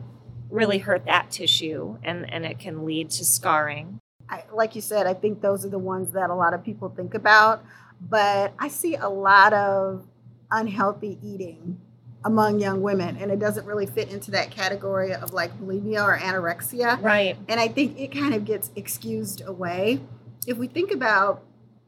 really 0.50 0.78
hurt 0.78 1.04
that 1.06 1.30
tissue 1.30 1.98
and 2.04 2.32
and 2.32 2.44
it 2.44 2.58
can 2.58 2.84
lead 2.84 3.10
to 3.10 3.24
scarring 3.24 4.00
I, 4.28 4.44
like 4.52 4.74
you 4.74 4.80
said, 4.80 5.06
I 5.06 5.14
think 5.14 5.40
those 5.40 5.64
are 5.64 5.68
the 5.68 5.78
ones 5.78 6.12
that 6.12 6.30
a 6.30 6.34
lot 6.34 6.54
of 6.54 6.64
people 6.64 6.88
think 6.88 7.14
about. 7.14 7.64
But 8.00 8.52
I 8.58 8.68
see 8.68 8.96
a 8.96 9.08
lot 9.08 9.52
of 9.52 10.06
unhealthy 10.50 11.18
eating 11.22 11.80
among 12.24 12.58
young 12.58 12.80
women, 12.80 13.16
and 13.18 13.30
it 13.30 13.38
doesn't 13.38 13.66
really 13.66 13.86
fit 13.86 14.10
into 14.10 14.30
that 14.30 14.50
category 14.50 15.12
of 15.12 15.32
like 15.32 15.58
bulimia 15.60 16.02
or 16.02 16.18
anorexia. 16.18 17.00
Right. 17.02 17.36
And 17.48 17.60
I 17.60 17.68
think 17.68 17.98
it 17.98 18.08
kind 18.08 18.34
of 18.34 18.44
gets 18.44 18.70
excused 18.76 19.42
away. 19.46 20.00
If 20.46 20.56
we 20.58 20.68
think 20.68 20.90
about 20.92 21.42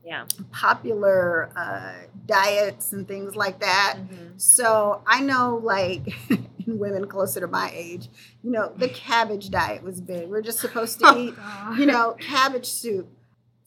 Yeah. 0.05 0.25
popular 0.53 1.51
uh, 1.57 1.93
diets 2.27 2.93
and 2.93 3.07
things 3.09 3.35
like 3.37 3.61
that, 3.61 3.97
Mhm. 3.99 4.41
so 4.41 5.03
I 5.07 5.21
know, 5.21 5.61
like, 5.63 6.03
in 6.67 6.79
women 6.79 7.07
closer 7.09 7.41
to 7.41 7.47
my 7.47 7.71
age, 7.75 8.09
you 8.43 8.51
know, 8.51 8.73
the 8.77 8.89
cabbage 8.89 9.51
diet 9.51 9.83
was 9.83 10.01
big. 10.01 10.29
We're 10.29 10.43
just 10.43 10.59
supposed 10.61 10.99
to 11.01 11.07
eat, 11.19 11.35
you 11.79 11.87
know, 11.87 12.13
cabbage 12.21 12.67
soup, 12.67 13.09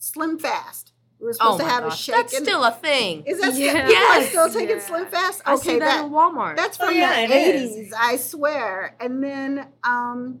SlimFast. 0.00 0.92
We 1.18 1.26
were 1.26 1.32
supposed 1.34 1.54
Oh 1.54 1.58
to 1.58 1.64
my 1.64 1.70
have 1.70 1.84
a 1.84 1.90
shake. 1.94 2.14
that's 2.16 2.34
and- 2.34 2.46
still 2.46 2.64
a 2.64 2.72
thing. 2.72 3.22
is 3.26 3.40
that 3.40 3.52
still, 3.52 3.66
Yeah. 3.66 3.72
people 3.86 4.02
are 4.02 4.20
Yes. 4.20 4.28
still 4.30 4.48
taking 4.50 4.76
Yeah. 4.76 4.82
SlimFast? 4.82 5.42
I 5.44 5.56
see 5.56 5.78
that 5.78 6.04
in 6.06 6.10
Walmart. 6.10 6.56
that's 6.56 6.78
Oh, 6.80 6.86
from 6.86 6.96
yeah, 6.96 7.26
the 7.26 7.34
eighties, 7.34 7.92
I 7.98 8.16
swear. 8.16 8.96
And 9.00 9.22
then, 9.22 9.66
um, 9.84 10.40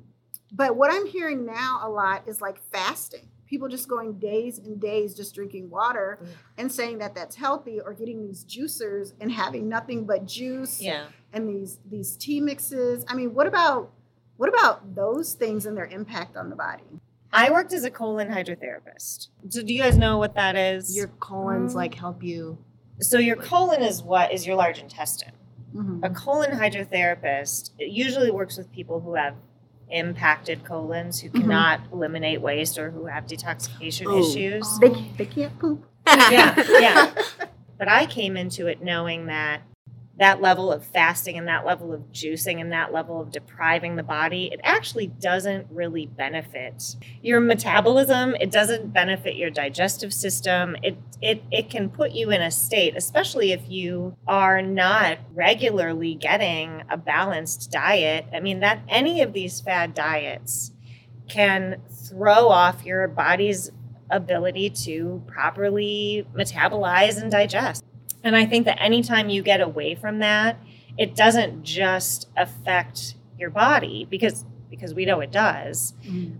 but 0.52 0.76
what 0.76 0.90
I'm 0.92 1.06
hearing 1.06 1.44
now 1.44 1.80
a 1.82 1.88
lot 1.90 2.22
is 2.26 2.40
like 2.40 2.58
fasting. 2.72 3.28
People 3.50 3.66
just 3.68 3.88
going 3.88 4.12
days 4.20 4.58
and 4.58 4.80
days 4.80 5.12
just 5.12 5.34
drinking 5.34 5.68
water 5.70 6.20
Mm. 6.22 6.26
and 6.58 6.72
saying 6.72 6.98
that 6.98 7.16
that's 7.16 7.34
healthy, 7.34 7.80
or 7.80 7.92
getting 7.92 8.24
these 8.24 8.44
juicers 8.44 9.12
and 9.20 9.32
having 9.32 9.68
nothing 9.68 10.04
but 10.06 10.24
juice 10.24 10.80
Yeah. 10.80 11.06
and 11.32 11.48
these 11.48 11.78
these 11.90 12.16
tea 12.16 12.40
mixes. 12.40 13.04
I 13.08 13.14
mean, 13.16 13.34
what 13.34 13.48
about 13.48 13.90
what 14.36 14.48
about 14.48 14.94
those 14.94 15.34
things 15.34 15.66
and 15.66 15.76
their 15.76 15.86
impact 15.86 16.36
on 16.36 16.48
the 16.48 16.54
body? 16.56 17.00
I 17.32 17.50
worked 17.50 17.72
as 17.72 17.82
a 17.84 17.90
colon 17.90 18.28
hydrotherapist. 18.28 19.28
So 19.48 19.62
do 19.62 19.74
you 19.74 19.82
guys 19.82 19.98
know 19.98 20.16
what 20.18 20.34
that 20.36 20.56
is? 20.56 20.96
Your 20.96 21.08
colons 21.18 21.74
like 21.74 21.94
help 21.94 22.22
you. 22.22 22.56
so 23.00 23.18
your 23.18 23.36
colon 23.36 23.82
is 23.82 24.02
what 24.02 24.30
is 24.32 24.46
your 24.46 24.54
large 24.56 24.78
intestine. 24.78 25.32
Mhm. 25.74 26.04
A 26.04 26.10
colon 26.10 26.50
hydrotherapist 26.52 27.70
it 27.78 27.88
usually 27.90 28.30
works 28.30 28.56
with 28.58 28.70
people 28.72 29.00
who 29.00 29.14
have 29.14 29.34
impacted 29.90 30.64
colons, 30.64 31.20
who 31.20 31.28
Mhm. 31.30 31.40
cannot 31.42 31.80
eliminate 31.92 32.40
waste 32.40 32.78
or 32.78 32.90
who 32.90 33.06
have 33.06 33.26
detoxification 33.26 34.06
Oh. 34.06 34.18
issues. 34.20 34.78
They 34.78 34.90
they 35.16 35.26
can't 35.26 35.58
poop. 35.58 35.84
Yeah, 36.06 36.54
yeah. 36.68 37.10
But 37.78 37.88
I 37.88 38.04
came 38.04 38.36
into 38.36 38.66
it 38.66 38.82
knowing 38.82 39.26
that 39.26 39.62
that 40.20 40.42
level 40.42 40.70
of 40.70 40.84
fasting 40.84 41.38
and 41.38 41.48
that 41.48 41.64
level 41.64 41.94
of 41.94 42.02
juicing 42.12 42.60
and 42.60 42.70
that 42.72 42.92
level 42.92 43.22
of 43.22 43.32
depriving 43.32 43.96
the 43.96 44.02
body, 44.02 44.50
it 44.52 44.60
actually 44.62 45.06
doesn't 45.06 45.66
really 45.70 46.04
benefit 46.04 46.94
your 47.22 47.40
metabolism. 47.40 48.34
It 48.38 48.50
doesn't 48.50 48.92
benefit 48.92 49.36
your 49.36 49.48
digestive 49.48 50.12
system. 50.12 50.76
It 50.82 50.98
it 51.22 51.42
it 51.50 51.70
can 51.70 51.88
put 51.88 52.12
you 52.12 52.30
in 52.30 52.42
a 52.42 52.50
state, 52.50 52.94
especially 52.98 53.52
if 53.52 53.62
you 53.66 54.14
are 54.28 54.60
not 54.60 55.16
regularly 55.34 56.14
getting 56.14 56.82
a 56.90 56.98
balanced 56.98 57.70
diet. 57.70 58.26
I 58.30 58.40
mean 58.40 58.60
that 58.60 58.82
any 58.90 59.22
of 59.22 59.32
these 59.32 59.62
fad 59.62 59.94
diets 59.94 60.72
can 61.28 61.80
throw 62.10 62.48
off 62.48 62.84
your 62.84 63.08
body's 63.08 63.72
ability 64.10 64.68
to 64.68 65.22
properly 65.26 66.26
metabolize 66.36 67.22
and 67.22 67.30
digest. 67.30 67.84
And 68.22 68.36
I 68.36 68.44
think 68.46 68.66
that 68.66 68.80
anytime 68.80 69.28
you 69.30 69.42
get 69.42 69.60
away 69.60 69.94
from 69.94 70.18
that, 70.18 70.58
it 70.98 71.14
doesn't 71.16 71.62
just 71.62 72.28
affect 72.36 73.14
your 73.38 73.50
body 73.50 74.06
because 74.10 74.44
because 74.70 74.94
we 74.94 75.04
know 75.04 75.20
it 75.20 75.32
does. 75.32 75.94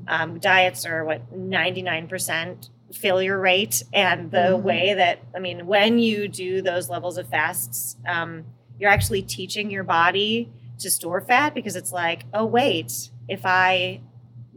Um, 0.06 0.38
diets 0.38 0.86
are 0.86 1.04
what 1.04 1.32
ninety 1.36 1.82
nine 1.82 2.06
percent 2.08 2.68
failure 2.92 3.38
rate, 3.38 3.82
and 3.92 4.30
the 4.30 4.56
Mhm. 4.58 4.62
way 4.62 4.94
that 4.94 5.20
I 5.34 5.38
mean, 5.38 5.66
when 5.66 5.98
you 5.98 6.28
do 6.28 6.60
those 6.62 6.88
levels 6.90 7.16
of 7.18 7.28
fasts, 7.28 7.96
um, 8.06 8.44
you're 8.78 8.90
actually 8.90 9.22
teaching 9.22 9.70
your 9.70 9.84
body 9.84 10.50
to 10.78 10.90
store 10.90 11.20
fat 11.20 11.54
because 11.54 11.76
it's 11.76 11.92
like, 11.92 12.24
oh 12.34 12.44
wait, 12.44 13.10
if 13.28 13.42
I 13.44 14.00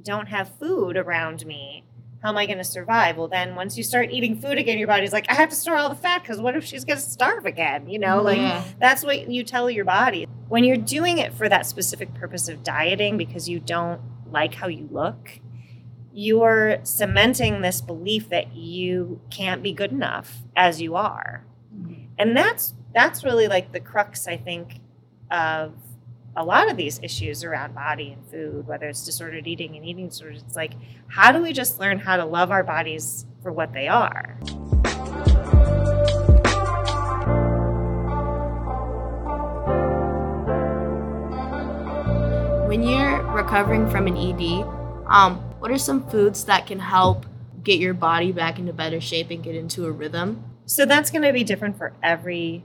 don't 0.04 0.28
have 0.28 0.50
food 0.60 0.98
around 0.98 1.46
me, 1.46 1.83
how 2.24 2.30
am 2.30 2.38
I 2.38 2.46
going 2.46 2.58
to 2.58 2.64
survive? 2.64 3.18
Well, 3.18 3.28
then 3.28 3.54
once 3.54 3.78
you 3.78 3.84
start 3.84 4.10
eating 4.10 4.40
food 4.40 4.58
again, 4.58 4.78
your 4.78 4.88
body's 4.88 5.12
like, 5.12 5.30
I 5.30 5.34
have 5.34 5.50
to 5.50 5.56
store 5.56 5.76
all 5.76 5.90
the 5.90 5.96
fat 5.96 6.22
because 6.24 6.40
what 6.40 6.56
if 6.56 6.64
she's 6.64 6.86
going 6.86 6.98
to 6.98 7.04
starve 7.04 7.46
again? 7.46 7.90
You 7.90 8.00
know, 8.00 8.22
like 8.22 8.38
Yeah. 8.38 8.64
that's 8.80 9.04
what 9.04 9.28
you 9.30 9.44
tell 9.44 9.70
your 9.70 9.84
body. 9.84 10.26
When 10.48 10.64
you're 10.64 10.78
doing 10.78 11.18
it 11.18 11.34
for 11.34 11.50
that 11.50 11.66
specific 11.66 12.14
purpose 12.14 12.48
of 12.48 12.64
dieting 12.64 13.18
because 13.18 13.50
you 13.50 13.60
don't 13.60 14.00
like 14.32 14.54
how 14.54 14.68
you 14.68 14.88
look, 14.90 15.42
you're 16.14 16.78
cementing 16.84 17.62
this 17.62 17.82
belief 17.82 18.30
that 18.30 18.56
you 18.56 19.20
can't 19.30 19.62
be 19.62 19.74
good 19.74 19.92
enough 19.92 20.44
as 20.56 20.82
you 20.82 20.96
are. 20.96 21.44
Mm-hmm. 21.76 22.04
And 22.18 22.38
that's 22.38 22.74
that's 22.94 23.26
really 23.26 23.48
like 23.50 23.74
the 23.74 23.80
crux 23.82 24.28
I 24.28 24.38
think 24.38 24.80
of 25.30 25.74
a 26.36 26.44
lot 26.44 26.70
of 26.70 26.78
these 26.78 27.00
issues 27.04 27.44
around 27.44 27.76
body 27.76 28.12
and 28.12 28.26
food, 28.26 28.66
whether 28.66 28.88
it's 28.88 29.06
disordered 29.06 29.46
eating 29.46 29.76
and 29.76 29.86
eating 29.86 30.10
disorders. 30.10 30.44
It's 30.48 30.56
like 30.56 30.74
how 31.08 31.32
do 31.32 31.42
we 31.42 31.54
just 31.54 31.80
learn 31.80 32.00
how 32.00 32.18
to 32.18 32.26
love 32.26 32.50
our 32.50 32.64
bodies 32.64 33.26
for 33.44 33.52
what 33.52 33.74
they 33.74 33.88
are? 33.88 34.38
When 42.68 42.82
you're 42.82 43.22
recovering 43.32 43.88
from 43.90 44.08
an 44.08 44.18
ED, 44.18 44.66
um, 45.08 45.38
what 45.60 45.70
are 45.70 45.78
some 45.78 46.10
foods 46.10 46.46
that 46.46 46.66
can 46.66 46.80
help 46.80 47.28
get 47.64 47.80
your 47.80 47.94
body 47.94 48.32
back 48.32 48.58
into 48.58 48.74
better 48.74 49.00
shape 49.00 49.30
and 49.30 49.44
get 49.44 49.54
into 49.54 49.86
a 49.86 49.92
rhythm? 49.92 50.44
So 50.66 50.86
that's 50.86 51.12
going 51.12 51.22
to 51.22 51.34
be 51.34 51.44
different 51.44 51.78
for 51.78 51.94
every 52.02 52.64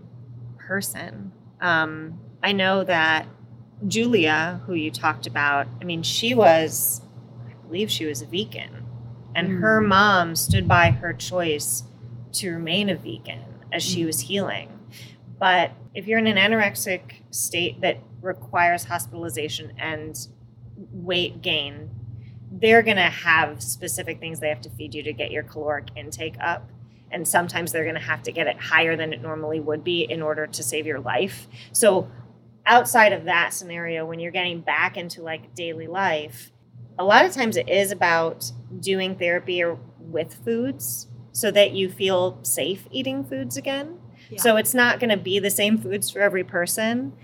person. 0.56 1.32
Um, 1.60 2.20
I 2.42 2.52
know 2.52 2.84
that 2.84 3.26
Julia, 3.86 4.60
who 4.66 4.74
you 4.74 4.90
talked 4.90 5.26
about, 5.26 5.66
I 5.80 5.84
mean, 5.84 6.02
she 6.02 6.34
was, 6.34 7.00
I 7.48 7.52
believe 7.66 7.90
she 7.90 8.06
was 8.06 8.22
a 8.22 8.26
vegan, 8.26 8.84
and 9.34 9.48
mm. 9.48 9.60
her 9.60 9.80
mom 9.80 10.34
stood 10.34 10.66
by 10.66 10.90
her 10.90 11.12
choice 11.12 11.84
to 12.32 12.50
remain 12.50 12.90
a 12.90 12.96
vegan 12.96 13.44
as 13.72 13.82
she 13.82 14.02
mm. 14.02 14.06
was 14.06 14.20
healing. 14.20 14.78
But 15.38 15.72
if 15.94 16.06
you're 16.06 16.18
in 16.18 16.26
an 16.26 16.36
anorexic 16.36 17.22
state 17.30 17.80
that 17.82 17.98
requires 18.20 18.84
hospitalization 18.84 19.72
and 19.78 20.18
weight 20.92 21.40
gain, 21.42 21.90
they're 22.50 22.82
going 22.82 22.96
to 22.96 23.02
have 23.02 23.62
specific 23.62 24.18
things 24.18 24.40
they 24.40 24.48
have 24.48 24.62
to 24.62 24.70
feed 24.70 24.94
you 24.94 25.02
to 25.04 25.12
get 25.12 25.30
your 25.30 25.44
caloric 25.44 25.88
intake 25.94 26.34
up 26.40 26.68
and 27.10 27.26
sometimes 27.26 27.72
they're 27.72 27.84
going 27.84 27.94
to 27.94 28.00
have 28.00 28.22
to 28.22 28.32
get 28.32 28.46
it 28.46 28.58
higher 28.58 28.96
than 28.96 29.12
it 29.12 29.22
normally 29.22 29.60
would 29.60 29.82
be 29.82 30.02
in 30.02 30.22
order 30.22 30.46
to 30.46 30.62
save 30.62 30.86
your 30.86 31.00
life. 31.00 31.46
So 31.72 32.10
outside 32.68 33.12
of 33.12 33.24
that 33.24 33.52
scenario 33.52 34.06
when 34.06 34.20
you're 34.20 34.30
getting 34.30 34.60
back 34.60 34.96
into 34.96 35.22
like 35.22 35.54
daily 35.54 35.86
life, 35.88 36.52
a 36.98 37.04
lot 37.04 37.24
of 37.24 37.32
times 37.32 37.56
it 37.56 37.68
is 37.68 37.90
about 37.90 38.52
doing 38.78 39.16
therapy 39.16 39.62
or 39.62 39.78
with 39.98 40.34
foods 40.44 41.08
so 41.32 41.50
that 41.50 41.72
you 41.72 41.90
feel 41.90 42.38
safe 42.42 42.86
eating 42.90 43.24
foods 43.24 43.56
again. 43.56 43.98
So 44.36 44.56
it's 44.56 44.74
not 44.74 45.00
going 45.00 45.10
to 45.10 45.16
be 45.16 45.38
the 45.38 45.50
same 45.50 45.78
foods 45.78 46.10
for 46.10 46.20
every 46.20 46.44
person, 46.44 47.14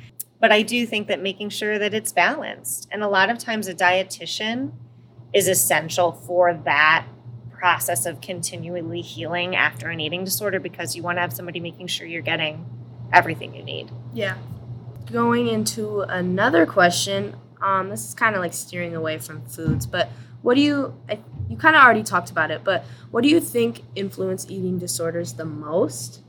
but 0.41 0.51
I 0.51 0.63
do 0.63 0.87
think 0.87 1.07
that 1.09 1.21
making 1.21 1.51
sure 1.51 1.79
that 1.79 1.93
it's 1.93 2.13
balanced. 2.13 2.89
And 2.91 3.03
a 3.03 3.09
lot 3.09 3.29
of 3.29 3.37
times 3.39 3.69
a 3.69 3.75
dietitian 3.75 4.73
is 5.35 5.47
essential 5.47 6.13
for 6.13 6.55
that 6.65 7.07
process 7.51 8.07
of 8.07 8.21
continually 8.21 9.03
healing 9.03 9.55
after 9.55 9.89
an 9.89 10.01
eating 10.01 10.25
disorder 10.25 10.61
because 10.61 10.97
you 10.97 11.03
want 11.03 11.19
to 11.19 11.21
have 11.21 11.33
somebody 11.33 11.61
making 11.61 11.89
sure 11.89 12.07
you're 12.07 12.23
getting 12.23 12.65
everything 13.13 13.55
you 13.55 13.63
need. 13.63 13.91
Yeah. 14.15 14.39
Going 15.11 15.49
into 15.49 16.01
another 16.01 16.67
question, 16.67 17.37
um, 17.61 17.91
this 17.91 18.09
is 18.09 18.15
kind 18.15 18.35
of 18.35 18.41
like 18.41 18.55
steering 18.55 18.97
away 18.97 19.19
from 19.19 19.43
foods, 19.47 19.87
but 19.87 20.09
what 20.43 20.55
do 20.55 20.61
you, 20.61 20.95
I, 21.09 21.19
you 21.49 21.57
kind 21.57 21.77
of 21.77 21.83
already 21.83 22.03
talked 22.03 22.31
about 22.31 22.51
it, 22.51 22.65
but 22.65 22.85
what 23.11 23.23
do 23.23 23.29
you 23.29 23.41
think 23.41 23.83
influence 23.95 24.47
eating 24.49 24.79
disorders 24.79 25.35
the 25.35 25.45
most? 25.45 26.21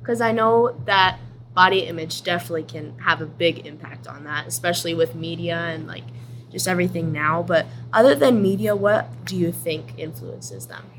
Because 0.00 0.20
I 0.20 0.32
know 0.32 0.80
that 0.86 1.18
body 1.54 1.80
image 1.80 2.22
definitely 2.22 2.62
can 2.62 2.98
have 3.00 3.20
a 3.20 3.26
big 3.26 3.66
impact 3.66 4.06
on 4.06 4.24
that, 4.24 4.46
especially 4.46 4.94
with 4.94 5.14
media 5.14 5.56
and 5.56 5.86
like 5.86 6.04
just 6.50 6.68
everything 6.68 7.12
now. 7.12 7.42
But 7.42 7.66
other 7.92 8.14
than 8.14 8.40
media, 8.40 8.74
what 8.76 9.24
do 9.24 9.36
you 9.36 9.52
think 9.52 9.98
influences 9.98 10.66
them? 10.66 10.90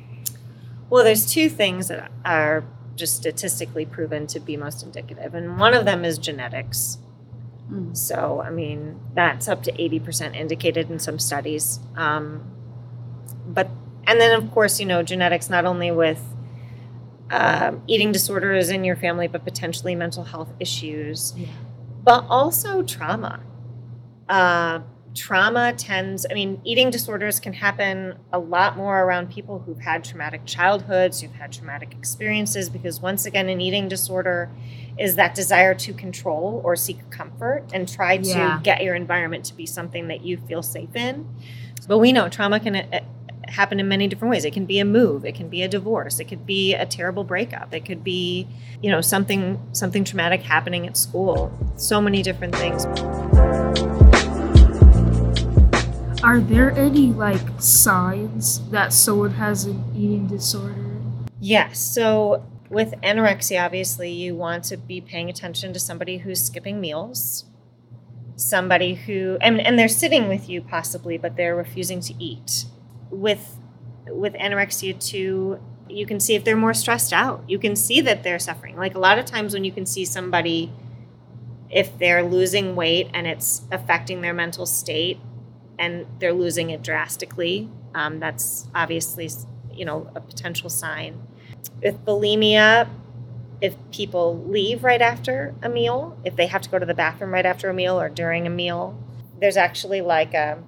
Well, 0.89 1.04
there's 1.04 1.26
two 1.26 1.50
things 1.50 1.88
that 1.88 2.12
are 2.26 2.63
just 2.96 3.15
statistically 3.15 3.86
proven 3.86 4.28
to 4.28 4.39
be 4.39 4.58
most 4.58 4.84
indicative, 4.84 5.34
and 5.34 5.58
one 5.58 5.74
of 5.74 5.86
them 5.86 6.04
is 6.04 6.17
genetics. 6.17 6.98
Mm. 7.71 7.95
So, 7.95 8.41
I 8.45 8.49
mean, 8.49 8.99
that's 9.13 9.47
up 9.47 9.63
to 9.63 9.71
80% 9.71 10.36
indicated 10.36 10.89
in 10.91 10.99
some 10.99 11.19
studies. 11.19 11.79
Um, 11.95 12.43
but, 13.47 13.69
and 14.05 14.19
then 14.19 14.41
of 14.41 14.51
course, 14.51 14.79
you 14.79 14.86
know, 14.86 15.03
genetics 15.03 15.49
not 15.49 15.65
only 15.65 15.91
with 15.91 16.21
um, 17.29 17.81
eating 17.88 18.12
disorders 18.12 18.69
in 18.69 18.84
your 18.84 18.95
family, 18.95 19.27
but 19.27 19.43
potentially 19.45 19.95
mental 19.95 20.25
health 20.25 20.49
issues, 20.60 21.34
Yeah. 21.38 21.47
but 22.03 22.25
also 22.29 22.81
trauma. 22.84 23.39
Uh, 24.27 24.81
trauma 25.13 25.74
tends, 25.74 26.26
I 26.30 26.34
mean, 26.34 26.62
eating 26.63 26.89
disorders 26.89 27.39
can 27.39 27.54
happen 27.54 28.15
a 28.32 28.39
lot 28.39 28.78
more 28.78 29.04
around 29.04 29.30
people 29.30 29.60
who've 29.60 29.80
had 29.80 30.04
traumatic 30.04 30.45
childhoods, 30.45 31.21
who've 31.21 31.34
had 31.34 31.52
traumatic 31.52 31.93
experiences, 31.93 32.69
because 32.69 33.02
once 33.02 33.26
again, 33.26 33.50
an 33.50 33.60
eating 33.60 33.88
disorder 33.88 34.50
is 34.97 35.15
that 35.15 35.36
desire 35.36 35.74
to 35.76 35.93
control 35.93 36.62
or 36.63 36.76
seek 36.76 37.10
comfort 37.10 37.63
and 37.74 37.91
try 37.91 38.17
to 38.17 38.28
Yeah. 38.28 38.60
get 38.63 38.84
your 38.84 38.95
environment 38.95 39.45
to 39.45 39.56
be 39.56 39.65
something 39.65 40.08
that 40.08 40.24
you 40.24 40.38
feel 40.47 40.62
safe 40.62 40.95
in. 40.95 41.28
But 41.88 41.97
we 41.97 42.13
know 42.13 42.30
trauma 42.30 42.60
can 42.60 42.76
uh, 42.76 43.00
happen 43.47 43.80
in 43.80 43.88
many 43.88 44.08
different 44.08 44.32
ways. 44.32 44.45
It 44.45 44.54
can 44.54 44.65
be 44.65 44.80
a 44.80 44.86
move, 44.86 45.26
it 45.26 45.36
can 45.36 45.50
be 45.50 45.63
a 45.63 45.67
divorce, 45.67 46.19
it 46.19 46.26
could 46.26 46.45
be 46.45 46.74
a 46.74 46.86
terrible 46.86 47.24
breakup, 47.24 47.74
it 47.74 47.84
could 47.86 48.04
be, 48.04 48.47
you 48.82 48.89
know, 48.91 49.02
something 49.02 49.60
something 49.74 50.04
traumatic 50.04 50.41
happening 50.43 50.88
at 50.88 50.95
school. 50.95 51.52
So 51.76 52.00
many 52.00 52.21
different 52.21 52.56
things. 52.56 52.86
Are 56.32 56.39
there 56.39 56.72
any 56.72 57.08
like 57.08 57.41
signs 57.60 58.65
that 58.70 58.94
someone 58.94 59.32
has 59.32 59.65
an 59.65 59.84
eating 59.94 60.28
disorder? 60.28 60.96
Yes. 61.41 61.78
So 61.82 62.46
with 62.70 62.94
anorexia, 63.04 63.65
obviously, 63.65 64.12
you 64.12 64.34
want 64.38 64.63
to 64.65 64.78
be 64.78 65.02
paying 65.02 65.30
attention 65.30 65.74
to 65.74 65.80
somebody 65.80 66.20
who's 66.20 66.41
skipping 66.41 66.80
meals, 66.80 67.44
somebody 68.38 68.94
who, 68.94 69.39
and, 69.41 69.60
and 69.60 69.78
they're 69.78 69.89
sitting 69.89 70.30
with 70.30 70.48
you 70.48 70.62
possibly, 70.62 71.17
but 71.17 71.36
they're 71.36 71.54
refusing 71.54 72.00
to 72.00 72.13
eat. 72.17 72.63
With 73.10 73.60
with 74.08 74.32
anorexia 74.36 74.98
too, 75.06 75.60
you 75.89 76.06
can 76.06 76.22
see 76.22 76.36
if 76.36 76.46
they're 76.46 76.56
more 76.56 76.74
stressed 76.74 77.12
out. 77.12 77.44
You 77.46 77.60
can 77.60 77.76
see 77.76 78.00
that 78.00 78.24
they're 78.24 78.39
suffering. 78.39 78.78
Like 78.78 78.96
a 78.96 79.00
lot 79.00 79.20
of 79.20 79.26
times 79.26 79.54
when 79.54 79.65
you 79.65 79.74
can 79.74 79.86
see 79.86 80.06
somebody, 80.06 80.72
if 81.70 82.00
they're 82.00 82.24
losing 82.24 82.78
weight 82.78 83.10
and 83.13 83.28
it's 83.28 83.63
affecting 83.70 84.22
their 84.22 84.34
mental 84.34 84.65
state, 84.65 85.20
and 85.82 86.06
they're 86.20 86.34
losing 86.34 86.70
it 86.70 86.82
drastically, 86.82 87.70
um, 87.94 88.20
that's 88.20 88.67
obviously 88.74 89.30
you 89.74 89.84
know 89.84 90.10
a 90.15 90.22
potential 90.22 90.70
sign 90.70 91.28
with 91.82 92.04
bulimia, 92.06 92.89
if 93.60 93.76
people 93.91 94.44
leave 94.48 94.84
right 94.84 95.02
after 95.02 95.56
a 95.62 95.70
meal, 95.70 96.17
if 96.24 96.36
they 96.36 96.48
have 96.48 96.62
to 96.62 96.70
go 96.70 96.80
to 96.80 96.86
the 96.86 96.94
bathroom 96.94 97.32
right 97.32 97.46
after 97.46 97.70
a 97.70 97.74
meal 97.74 98.00
or 98.00 98.10
during 98.10 98.48
a 98.48 98.50
meal, 98.50 98.98
there's 99.39 99.58
actually 99.58 100.02
like 100.02 100.34
a, 100.34 100.63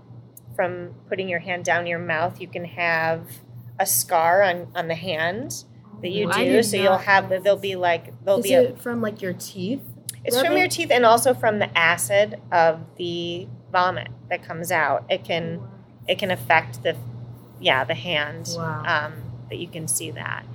from 0.56 0.93
putting 1.10 1.28
your 1.28 1.39
hand 1.39 1.65
down 1.65 1.88
your 1.88 1.99
mouth, 1.99 2.39
you 2.39 2.47
can 2.47 2.65
have 2.65 3.28
a 3.80 3.86
scar 3.86 4.43
on, 4.43 4.67
on 4.76 4.88
the 4.88 4.95
hand 4.95 5.63
that 6.02 6.10
you 6.10 6.28
Oh, 6.28 6.32
I 6.32 6.45
do. 6.45 6.63
So 6.63 6.78
you'll 6.78 6.97
have, 6.97 7.30
there'll 7.30 7.58
be 7.58 7.76
like, 7.76 8.13
there'll 8.23 8.39
Is 8.39 8.45
be 8.45 8.54
a, 8.54 8.76
from 8.76 9.02
like 9.02 9.21
your 9.21 9.34
teeth? 9.34 9.82
It's 10.25 10.39
from 10.39 10.57
your 10.57 10.67
teeth 10.67 10.91
and 10.91 11.05
also 11.05 11.33
from 11.33 11.59
the 11.59 11.77
acid 11.77 12.39
of 12.51 12.81
the 12.97 13.47
vomit 13.71 14.09
that 14.29 14.43
comes 14.43 14.71
out. 14.71 15.05
It 15.09 15.23
can, 15.23 15.62
it 16.07 16.17
can 16.19 16.31
affect 16.31 16.83
the, 16.83 16.95
yeah, 17.59 17.83
the 17.83 17.93
hand 17.93 18.49
Wow. 18.55 18.83
um, 18.86 19.13
that 19.49 19.57
you 19.57 19.67
can 19.67 19.88
see 19.88 20.12
that. 20.12 20.45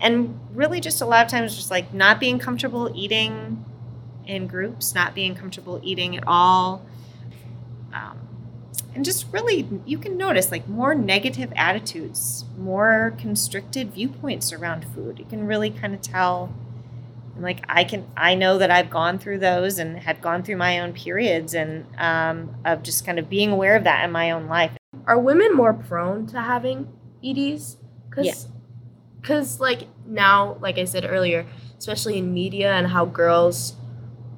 And 0.00 0.38
really, 0.52 0.80
just 0.80 1.00
a 1.00 1.06
lot 1.06 1.24
of 1.24 1.30
times, 1.30 1.56
just 1.56 1.70
like 1.70 1.94
not 1.94 2.20
being 2.20 2.38
comfortable 2.38 2.92
eating 2.94 3.64
in 4.26 4.46
groups, 4.46 4.94
not 4.94 5.14
being 5.14 5.34
comfortable 5.34 5.80
eating 5.82 6.16
at 6.16 6.24
all. 6.26 6.84
Um, 7.94 8.18
and 8.94 9.04
just 9.04 9.26
really, 9.32 9.66
you 9.86 9.98
can 9.98 10.16
notice 10.16 10.50
like 10.50 10.68
more 10.68 10.94
negative 10.94 11.52
attitudes, 11.56 12.44
more 12.58 13.14
constricted 13.18 13.92
viewpoints 13.94 14.52
around 14.52 14.84
food. 14.94 15.18
You 15.18 15.24
can 15.24 15.46
really 15.46 15.70
kind 15.70 15.94
of 15.94 16.02
tell. 16.02 16.52
And 17.36 17.44
like 17.44 17.64
I 17.68 17.84
can, 17.84 18.06
I 18.16 18.34
know 18.34 18.58
that 18.58 18.70
I've 18.70 18.90
gone 18.90 19.18
through 19.18 19.38
those 19.38 19.78
and 19.78 19.98
have 19.98 20.20
gone 20.20 20.42
through 20.42 20.56
my 20.56 20.80
own 20.80 20.92
periods, 20.94 21.54
and 21.54 21.86
um, 21.98 22.56
of 22.64 22.82
just 22.82 23.04
kind 23.04 23.18
of 23.18 23.28
being 23.28 23.52
aware 23.52 23.76
of 23.76 23.84
that 23.84 24.04
in 24.04 24.10
my 24.10 24.30
own 24.30 24.46
life. 24.48 24.72
Are 25.06 25.18
women 25.18 25.54
more 25.54 25.74
prone 25.74 26.26
to 26.28 26.40
having 26.40 26.88
EDs? 27.22 27.76
Cause, 28.10 28.26
Yeah. 28.26 28.34
Cause 29.22 29.60
like 29.60 29.82
now, 30.06 30.56
like 30.60 30.78
I 30.78 30.84
said 30.84 31.04
earlier, 31.04 31.46
especially 31.78 32.18
in 32.18 32.32
media 32.32 32.72
and 32.72 32.88
how 32.88 33.04
girls 33.04 33.74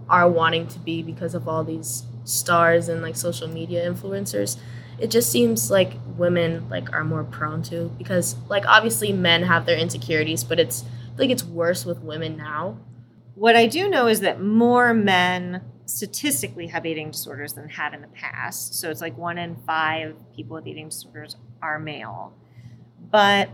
are 0.09 0.29
wanting 0.29 0.67
to 0.67 0.79
be 0.79 1.03
because 1.03 1.35
of 1.35 1.47
all 1.47 1.63
these 1.63 2.03
stars 2.25 2.89
and 2.89 3.01
like 3.01 3.17
social 3.17 3.47
media 3.49 3.89
influencers, 3.89 4.59
it 4.99 5.11
just 5.11 5.31
seems 5.31 5.71
like 5.71 5.93
women 6.17 6.69
like 6.69 6.93
are 6.93 7.05
more 7.05 7.23
prone 7.23 7.63
to 7.63 7.93
because 7.99 8.35
like 8.49 8.67
obviously 8.67 9.13
men 9.13 9.45
have 9.45 9.67
their 9.67 9.79
insecurities, 9.79 10.43
but 10.43 10.59
it's 10.59 10.85
like 11.19 11.31
it's 11.31 11.45
worse 11.45 11.85
with 11.85 12.01
women 12.01 12.37
now. 12.37 12.79
What 13.35 13.57
I 13.57 13.67
do 13.67 13.89
know 13.89 14.07
is 14.07 14.21
that 14.21 14.43
more 14.43 14.93
men 14.95 15.63
statistically 15.87 16.67
have 16.69 16.85
eating 16.85 17.11
disorders 17.11 17.55
than 17.55 17.69
had 17.69 17.95
in 17.95 18.03
the 18.03 18.09
past. 18.09 18.75
So 18.75 18.91
it's 18.91 19.01
like 19.01 19.17
one 19.17 19.39
in 19.39 19.57
five 19.67 20.17
people 20.35 20.55
with 20.55 20.67
eating 20.67 20.89
disorders 20.89 21.37
are 21.63 21.79
male. 21.79 22.35
But 23.11 23.49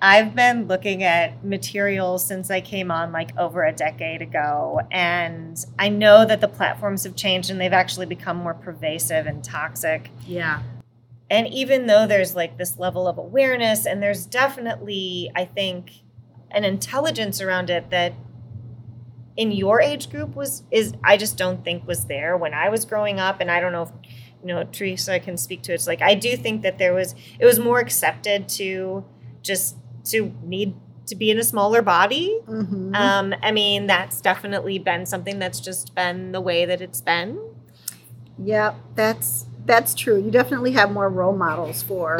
I've 0.00 0.34
been 0.36 0.68
looking 0.68 1.02
at 1.02 1.44
materials 1.44 2.24
since 2.24 2.50
I 2.50 2.60
came 2.60 2.90
on 2.90 3.10
like 3.10 3.36
over 3.36 3.64
a 3.64 3.72
decade 3.72 4.22
ago. 4.22 4.80
And 4.92 5.58
I 5.78 5.88
know 5.88 6.24
that 6.24 6.40
the 6.40 6.46
platforms 6.46 7.02
have 7.04 7.16
changed 7.16 7.50
and 7.50 7.60
they've 7.60 7.72
actually 7.72 8.06
become 8.06 8.36
more 8.36 8.54
pervasive 8.54 9.26
and 9.26 9.42
toxic. 9.42 10.10
Yeah. 10.24 10.62
And 11.30 11.48
even 11.48 11.86
though 11.86 12.06
there's 12.06 12.36
like 12.36 12.58
this 12.58 12.78
level 12.78 13.08
of 13.08 13.18
awareness, 13.18 13.86
and 13.86 14.02
there's 14.02 14.24
definitely, 14.24 15.30
I 15.34 15.44
think, 15.44 15.90
an 16.50 16.64
intelligence 16.64 17.40
around 17.40 17.70
it 17.70 17.90
that 17.90 18.12
in 19.36 19.52
your 19.52 19.80
age 19.80 20.10
group 20.10 20.34
was 20.34 20.64
is 20.70 20.94
I 21.04 21.16
just 21.16 21.36
don't 21.36 21.62
think 21.64 21.86
was 21.86 22.06
there 22.06 22.36
when 22.36 22.54
I 22.54 22.68
was 22.70 22.84
growing 22.84 23.20
up, 23.20 23.40
and 23.40 23.50
I 23.50 23.60
don't 23.60 23.72
know 23.72 23.82
if 23.82 23.90
you 24.42 24.48
know 24.48 24.64
Teresa 24.64 25.20
can 25.20 25.36
speak 25.36 25.62
to 25.62 25.72
it. 25.72 25.76
It's 25.76 25.86
like 25.86 26.02
I 26.02 26.14
do 26.14 26.36
think 26.36 26.62
that 26.62 26.78
there 26.78 26.92
was 26.94 27.14
it 27.38 27.44
was 27.44 27.58
more 27.58 27.78
accepted 27.78 28.48
to 28.50 29.04
just 29.42 29.76
to 30.06 30.34
need 30.42 30.74
to 31.06 31.14
be 31.16 31.30
in 31.30 31.38
a 31.38 31.44
smaller 31.44 31.80
body. 31.82 32.38
Mhm. 32.46 32.94
Um, 32.94 33.34
I 33.42 33.52
mean, 33.52 33.86
that's 33.86 34.20
definitely 34.20 34.78
been 34.78 35.06
something 35.06 35.38
that's 35.38 35.60
just 35.60 35.94
been 35.94 36.32
the 36.32 36.40
way 36.40 36.64
that 36.66 36.80
it's 36.80 37.00
been. 37.00 37.38
Yep, 38.42 38.74
that's 38.94 39.46
that's 39.64 39.94
true. 39.94 40.20
You 40.20 40.30
definitely 40.30 40.72
have 40.72 40.90
more 40.90 41.08
role 41.08 41.36
models 41.36 41.82
for 41.82 42.18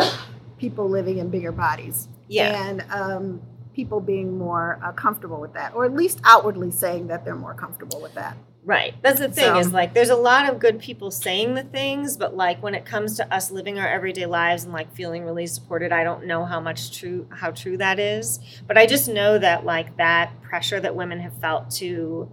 people 0.58 0.88
living 0.88 1.18
in 1.18 1.30
bigger 1.30 1.52
bodies, 1.52 2.08
Yeah. 2.28 2.66
and 2.68 2.84
um, 2.90 3.42
people 3.78 4.00
being 4.00 4.36
more 4.36 4.76
uh, 4.82 4.90
comfortable 4.90 5.40
with 5.40 5.52
that, 5.54 5.72
or 5.72 5.84
at 5.84 5.94
least 5.94 6.20
outwardly 6.24 6.68
saying 6.68 7.06
that 7.06 7.24
they're 7.24 7.36
more 7.36 7.54
comfortable 7.54 8.00
with 8.02 8.12
that. 8.14 8.36
Right. 8.64 8.92
That's 9.02 9.20
the 9.20 9.28
thing 9.28 9.44
So- 9.44 9.58
is 9.60 9.72
like 9.72 9.94
there's 9.94 10.10
a 10.10 10.16
lot 10.16 10.50
of 10.50 10.58
good 10.58 10.80
people 10.80 11.12
saying 11.12 11.54
the 11.54 11.62
things, 11.62 12.16
but 12.16 12.36
like 12.36 12.60
when 12.60 12.74
it 12.74 12.84
comes 12.84 13.16
to 13.18 13.32
us 13.32 13.52
living 13.52 13.78
our 13.78 13.86
everyday 13.86 14.26
lives 14.26 14.64
and 14.64 14.72
like 14.72 14.92
feeling 14.96 15.24
really 15.24 15.46
supported, 15.46 15.92
I 15.92 16.02
don't 16.02 16.26
know 16.26 16.44
how 16.44 16.58
much 16.58 16.98
true 16.98 17.28
how 17.30 17.52
true 17.52 17.76
that 17.76 18.00
is. 18.00 18.40
But 18.66 18.76
I 18.76 18.84
just 18.86 19.08
know 19.08 19.38
that 19.38 19.64
like 19.64 19.96
that 19.98 20.42
pressure 20.42 20.80
that 20.80 20.96
women 20.96 21.20
have 21.20 21.40
felt 21.40 21.70
to 21.76 22.28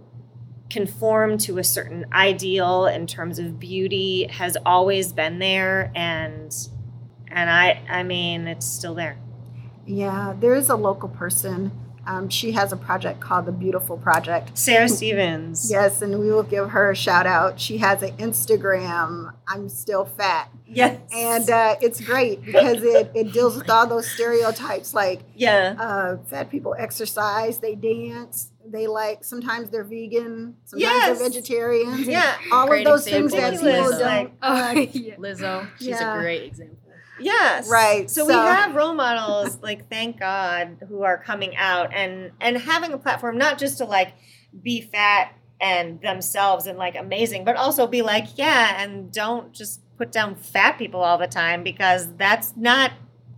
conform 0.68 1.38
to 1.38 1.58
a 1.58 1.64
certain 1.64 2.06
ideal 2.12 2.86
in 2.86 3.06
terms 3.06 3.38
of 3.38 3.60
beauty 3.60 4.26
has 4.26 4.56
always 4.66 5.12
been 5.12 5.38
there 5.38 5.92
and 5.94 6.52
and 7.28 7.48
I 7.48 7.80
I 7.88 8.02
mean 8.02 8.48
it's 8.48 8.66
still 8.66 8.96
there. 8.96 9.16
Yeah, 9.86 10.34
there 10.38 10.54
is 10.54 10.68
a 10.68 10.76
local 10.76 11.08
person. 11.08 11.70
Um, 12.08 12.28
she 12.28 12.52
has 12.52 12.72
a 12.72 12.76
project 12.76 13.18
called 13.18 13.46
the 13.46 13.52
Beautiful 13.52 13.96
Project. 13.96 14.56
Sarah 14.56 14.88
Stevens. 14.88 15.68
Yes, 15.68 16.02
and 16.02 16.20
we 16.20 16.30
will 16.30 16.44
give 16.44 16.70
her 16.70 16.92
a 16.92 16.94
shout 16.94 17.26
out. 17.26 17.58
She 17.58 17.78
has 17.78 18.00
an 18.02 18.16
Instagram. 18.18 19.32
I'm 19.48 19.68
still 19.68 20.04
fat, 20.04 20.48
Yes. 20.68 21.00
and 21.12 21.50
uh, 21.50 21.74
it's 21.80 22.00
great 22.00 22.44
because 22.44 22.80
it, 22.84 23.10
it 23.14 23.32
deals 23.32 23.56
with 23.56 23.68
all 23.68 23.88
those 23.88 24.08
stereotypes 24.08 24.94
like 24.94 25.22
yeah. 25.34 25.74
uh, 25.78 26.16
fat 26.26 26.48
people 26.48 26.76
exercise, 26.78 27.58
they 27.58 27.74
dance, 27.74 28.52
they 28.64 28.86
like 28.86 29.24
sometimes 29.24 29.70
they're 29.70 29.82
vegan, 29.84 30.56
sometimes 30.64 30.82
Yes. 30.92 31.18
they're 31.18 31.28
vegetarians. 31.28 32.06
Yeah. 32.06 32.36
all 32.52 32.68
Great 32.68 32.86
of 32.86 32.92
those 32.92 33.04
things 33.04 33.32
example 33.32 33.40
that 33.40 33.54
is 33.54 33.60
people 33.60 33.98
Lizzo. 33.98 33.98
don't. 33.98 34.32
Oh, 34.42 34.54
uh, 34.54 34.72
yeah. 34.92 35.16
Lizzo, 35.16 35.68
she's 35.78 35.88
Yeah. 35.88 36.18
a 36.18 36.20
great 36.20 36.42
example. 36.44 36.76
Yes. 37.18 37.68
Right, 37.68 38.10
So, 38.10 38.26
we 38.26 38.32
have 38.32 38.74
role 38.74 38.94
models, 38.94 39.58
like 39.62 39.88
thank 39.88 40.20
God, 40.20 40.78
who 40.88 41.02
are 41.02 41.18
coming 41.18 41.56
out 41.56 41.92
and 41.94 42.32
and 42.40 42.56
having 42.58 42.92
a 42.92 42.98
platform 42.98 43.38
not 43.38 43.58
just 43.58 43.78
to 43.78 43.84
like 43.84 44.12
be 44.62 44.80
fat 44.80 45.32
and 45.60 46.00
themselves 46.00 46.66
and 46.66 46.78
like 46.78 46.96
amazing, 46.96 47.44
but 47.44 47.56
also 47.56 47.86
be 47.86 48.02
like, 48.02 48.26
yeah, 48.36 48.82
and 48.82 49.12
don't 49.12 49.52
just 49.52 49.80
put 49.96 50.12
down 50.12 50.34
fat 50.34 50.78
people 50.78 51.00
all 51.00 51.18
the 51.18 51.26
time 51.26 51.62
because 51.62 52.14
that's 52.16 52.54
not 52.56 52.92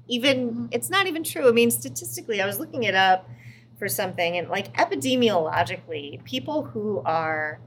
even 0.09 0.51
mm-hmm. 0.51 0.67
it's 0.71 0.91
not 0.91 1.07
even 1.07 1.23
true. 1.23 1.49
I 1.49 1.53
mean, 1.53 1.71
statistically, 1.71 2.41
I 2.41 2.47
was 2.47 2.59
looking 2.59 2.85
it 2.85 2.95
up 2.95 3.29
for 3.79 3.89
something 3.89 4.37
and 4.37 4.49
like 4.49 4.75
epidemiologically, 4.77 6.23
people 6.25 6.65
who 6.65 7.01
are 7.05 7.61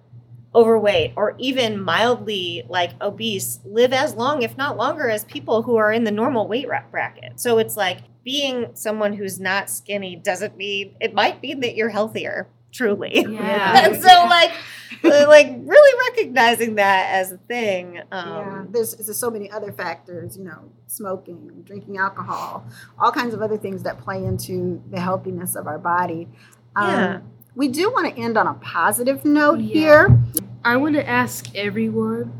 overweight 0.53 1.13
or 1.15 1.35
even 1.37 1.81
mildly 1.81 2.63
like 2.67 2.91
obese 3.01 3.59
live 3.65 3.93
as 3.93 4.15
long 4.15 4.41
if 4.41 4.57
not 4.57 4.75
longer 4.75 5.09
as 5.09 5.23
people 5.25 5.61
who 5.63 5.77
are 5.77 5.91
in 5.91 6.03
the 6.03 6.11
normal 6.11 6.47
weight 6.47 6.67
ra- 6.67 6.83
bracket 6.91 7.39
so 7.39 7.57
it's 7.57 7.77
like 7.77 7.99
being 8.23 8.67
someone 8.73 9.13
who's 9.13 9.39
not 9.39 9.69
skinny 9.69 10.15
doesn't 10.15 10.57
mean 10.57 10.93
it 10.99 11.13
might 11.13 11.41
mean 11.41 11.61
that 11.61 11.75
you're 11.75 11.89
healthier 11.89 12.47
truly 12.73 13.25
Yeah. 13.29 13.85
and 13.85 14.01
so 14.01 14.25
like 14.29 14.51
like 15.03 15.47
really 15.63 16.09
recognizing 16.09 16.75
that 16.75 17.09
as 17.15 17.31
a 17.31 17.37
thing. 17.37 18.01
Um, 18.11 18.27
yeah, 18.29 18.63
there's, 18.69 18.93
there's 18.95 19.17
so 19.17 19.31
many 19.31 19.49
other 19.49 19.71
factors, 19.71 20.37
you 20.37 20.43
know, 20.43 20.69
smoking, 20.87 21.63
drinking 21.63 21.97
alcohol, 21.97 22.65
all 22.99 23.11
kinds 23.11 23.33
of 23.33 23.41
other 23.41 23.57
things 23.57 23.83
that 23.83 23.99
play 23.99 24.23
into 24.23 24.81
the 24.91 24.99
healthiness 24.99 25.55
of 25.55 25.65
our 25.65 25.79
body. 25.79 26.27
Um, 26.75 26.89
Yeah. 26.91 27.19
We 27.55 27.67
do 27.67 27.91
want 27.91 28.13
to 28.15 28.21
end 28.21 28.37
on 28.37 28.47
a 28.47 28.53
positive 28.55 29.25
note 29.25 29.59
Yeah. 29.59 29.73
here. 29.73 30.19
I 30.63 30.77
want 30.77 30.95
to 30.95 31.07
ask 31.07 31.53
everyone 31.55 32.31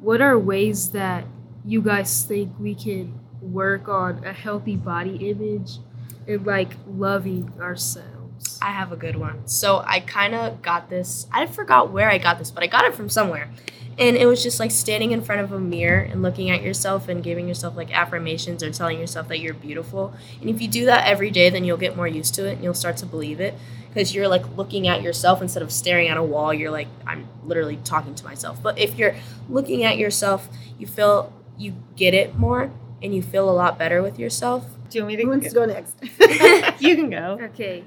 what 0.00 0.20
are 0.20 0.38
ways 0.38 0.90
that 0.90 1.24
you 1.64 1.80
guys 1.82 2.24
think 2.24 2.52
we 2.58 2.74
can 2.74 3.18
work 3.40 3.88
on 3.88 4.22
a 4.24 4.32
healthy 4.32 4.76
body 4.76 5.16
image 5.30 5.78
and 6.26 6.46
like 6.46 6.72
loving 6.86 7.52
ourselves? 7.60 8.58
I 8.62 8.70
have 8.70 8.90
a 8.92 8.96
good 8.96 9.16
one. 9.16 9.46
So 9.46 9.82
I 9.86 10.00
kind 10.00 10.34
of 10.34 10.62
got 10.62 10.88
this. 10.88 11.26
I 11.32 11.46
forgot 11.46 11.90
where 11.90 12.10
I 12.10 12.18
got 12.18 12.38
this, 12.38 12.50
but 12.50 12.62
I 12.62 12.66
got 12.66 12.84
it 12.84 12.94
from 12.94 13.08
somewhere. 13.08 13.50
And 13.96 14.16
it 14.16 14.26
was 14.26 14.42
just 14.42 14.58
like 14.58 14.72
standing 14.72 15.12
in 15.12 15.22
front 15.22 15.40
of 15.42 15.52
a 15.52 15.58
mirror 15.60 16.00
and 16.00 16.20
looking 16.20 16.50
at 16.50 16.62
yourself 16.62 17.08
and 17.08 17.22
giving 17.22 17.46
yourself 17.46 17.76
like 17.76 17.96
affirmations 17.96 18.62
or 18.62 18.70
telling 18.70 18.98
yourself 18.98 19.28
that 19.28 19.38
you're 19.38 19.54
beautiful. 19.54 20.14
And 20.40 20.50
if 20.50 20.60
you 20.60 20.66
do 20.68 20.86
that 20.86 21.06
every 21.06 21.30
day, 21.30 21.48
then 21.48 21.64
you'll 21.64 21.76
get 21.76 21.96
more 21.96 22.08
used 22.08 22.34
to 22.36 22.48
it 22.48 22.54
and 22.54 22.64
you'll 22.64 22.74
start 22.74 22.96
to 22.98 23.06
believe 23.06 23.40
it 23.40 23.54
because 23.94 24.12
you're 24.12 24.26
like 24.26 24.44
looking 24.56 24.88
at 24.88 25.02
yourself 25.02 25.40
instead 25.40 25.62
of 25.62 25.70
staring 25.70 26.08
at 26.08 26.16
a 26.16 26.22
wall. 26.22 26.52
You're 26.52 26.72
like, 26.72 26.88
I'm 27.06 27.28
literally 27.44 27.76
talking 27.84 28.14
to 28.16 28.24
myself. 28.24 28.60
But 28.60 28.76
if 28.76 28.96
you're 28.96 29.14
looking 29.48 29.84
at 29.84 29.98
yourself, 29.98 30.48
you 30.78 30.86
feel 30.86 31.32
you 31.56 31.74
get 31.94 32.12
it 32.12 32.34
more 32.36 32.72
and 33.00 33.14
you 33.14 33.22
feel 33.22 33.48
a 33.48 33.52
lot 33.52 33.78
better 33.78 34.02
with 34.02 34.18
yourself. 34.18 34.66
Do 34.90 34.98
you 34.98 35.04
want 35.04 35.16
me 35.16 35.22
Who 35.22 35.28
wants 35.28 35.48
to 35.48 35.54
go 35.54 35.64
next? 35.64 35.96
you 36.82 36.96
can 36.96 37.08
go. 37.08 37.38
Okay. 37.40 37.84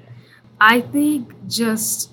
I 0.58 0.80
think 0.80 1.46
just 1.46 2.12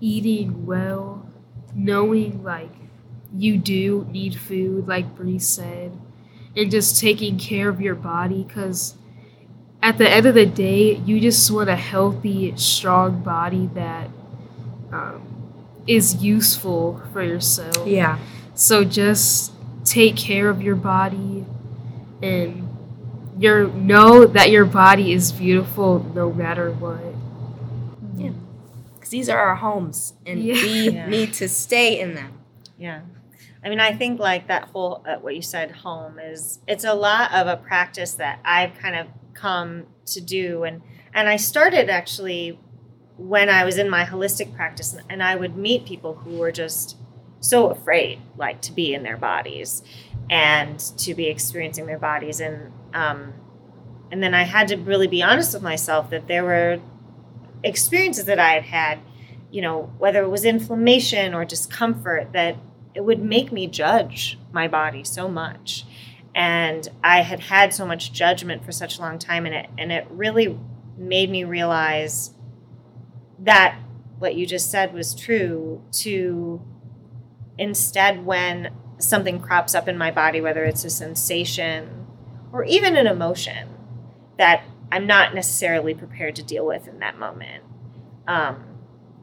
eating 0.00 0.66
well, 0.66 1.30
knowing 1.72 2.42
like 2.42 2.72
you 3.32 3.58
do 3.58 4.06
need 4.10 4.34
food, 4.34 4.88
like 4.88 5.14
Bree 5.14 5.38
said, 5.38 5.96
and 6.56 6.70
just 6.70 7.00
taking 7.00 7.38
care 7.38 7.68
of 7.68 7.80
your 7.80 7.94
body 7.94 8.42
because 8.42 8.96
at 9.86 9.98
the 9.98 10.10
end 10.10 10.26
of 10.26 10.34
the 10.34 10.46
day, 10.46 10.96
you 11.06 11.20
just 11.20 11.48
want 11.48 11.68
a 11.70 11.76
healthy, 11.76 12.52
strong 12.56 13.22
body 13.22 13.70
that 13.74 14.08
um, 14.90 15.22
is 15.86 16.16
useful 16.16 17.00
for 17.12 17.22
yourself. 17.22 17.86
Yeah. 17.86 18.18
So 18.56 18.82
just 18.82 19.52
take 19.84 20.16
care 20.16 20.48
of 20.50 20.60
your 20.60 20.74
body 20.74 21.46
and 22.20 22.68
your 23.38 23.68
know 23.68 24.26
that 24.26 24.50
your 24.50 24.64
body 24.64 25.12
is 25.12 25.30
beautiful 25.30 26.00
no 26.16 26.32
matter 26.32 26.72
what. 26.72 27.00
Yeah. 28.16 28.30
Because 28.94 29.10
these 29.10 29.28
are 29.28 29.38
our 29.38 29.54
homes 29.54 30.14
and 30.26 30.42
Yeah. 30.42 30.54
we 30.54 30.90
Yeah. 30.94 31.06
need 31.08 31.32
to 31.34 31.48
stay 31.48 32.00
in 32.00 32.14
them. 32.16 32.32
Yeah. 32.76 33.02
I 33.64 33.68
mean, 33.68 33.78
I 33.78 33.92
think 33.92 34.18
like 34.18 34.48
that 34.48 34.64
whole, 34.70 35.04
uh, 35.08 35.16
what 35.18 35.36
you 35.36 35.42
said, 35.42 35.70
home 35.70 36.18
is, 36.18 36.58
it's 36.66 36.84
a 36.84 36.94
lot 36.94 37.32
of 37.32 37.46
a 37.46 37.56
practice 37.56 38.14
that 38.14 38.40
I've 38.44 38.74
kind 38.78 38.96
of 38.96 39.06
come 39.36 39.86
to 40.06 40.20
do. 40.20 40.64
And, 40.64 40.82
and 41.14 41.28
I 41.28 41.36
started 41.36 41.88
actually 41.90 42.58
when 43.16 43.48
I 43.48 43.64
was 43.64 43.78
in 43.78 43.88
my 43.88 44.04
holistic 44.04 44.54
practice 44.54 44.96
and- 45.08 45.22
I 45.22 45.36
would 45.36 45.56
meet 45.56 45.86
people 45.86 46.14
who 46.14 46.36
were 46.38 46.52
just 46.52 46.96
so 47.40 47.68
afraid, 47.68 48.20
like 48.36 48.60
to 48.62 48.72
be 48.72 48.94
in 48.94 49.02
their 49.02 49.16
bodies 49.16 49.82
and 50.28 50.78
to 50.98 51.14
be 51.14 51.26
experiencing 51.26 51.86
their 51.86 51.98
bodies. 51.98 52.40
And, 52.40 52.72
um, 52.92 53.34
and 54.10 54.22
then 54.22 54.34
I 54.34 54.42
had 54.42 54.68
to 54.68 54.76
really 54.76 55.06
be 55.06 55.22
honest 55.22 55.54
with 55.54 55.62
myself 55.62 56.10
that 56.10 56.28
there 56.28 56.44
were 56.44 56.80
experiences 57.62 58.24
that 58.26 58.38
I 58.38 58.52
had 58.52 58.64
had, 58.64 58.98
you 59.50 59.62
know, 59.62 59.92
whether 59.98 60.22
it 60.22 60.28
was 60.28 60.44
inflammation 60.44 61.34
or 61.34 61.44
discomfort, 61.44 62.32
that 62.32 62.56
it 62.94 63.04
would 63.04 63.22
make 63.22 63.52
me 63.52 63.66
judge 63.66 64.38
my 64.52 64.66
body 64.66 65.04
so 65.04 65.28
much. 65.28 65.84
And 66.36 66.86
I 67.02 67.22
had 67.22 67.40
had 67.40 67.72
so 67.72 67.86
much 67.86 68.12
judgment 68.12 68.62
for 68.62 68.70
such 68.70 68.98
a 68.98 69.00
long 69.00 69.18
time, 69.18 69.46
and 69.46 69.54
it 69.54 69.70
and 69.78 69.90
it 69.90 70.06
really 70.10 70.58
made 70.98 71.30
me 71.30 71.44
realize 71.44 72.34
that 73.38 73.78
what 74.18 74.34
you 74.34 74.46
just 74.46 74.70
said 74.70 74.92
was 74.92 75.14
true. 75.14 75.82
To 75.92 76.60
instead, 77.56 78.26
when 78.26 78.70
something 78.98 79.40
crops 79.40 79.74
up 79.74 79.88
in 79.88 79.96
my 79.96 80.10
body, 80.10 80.42
whether 80.42 80.62
it's 80.62 80.84
a 80.84 80.90
sensation 80.90 82.06
or 82.52 82.64
even 82.64 82.96
an 82.96 83.06
emotion 83.06 83.68
that 84.38 84.62
I'm 84.92 85.06
not 85.06 85.34
necessarily 85.34 85.94
prepared 85.94 86.36
to 86.36 86.42
deal 86.42 86.66
with 86.66 86.86
in 86.86 86.98
that 86.98 87.18
moment, 87.18 87.64
um, 88.28 88.62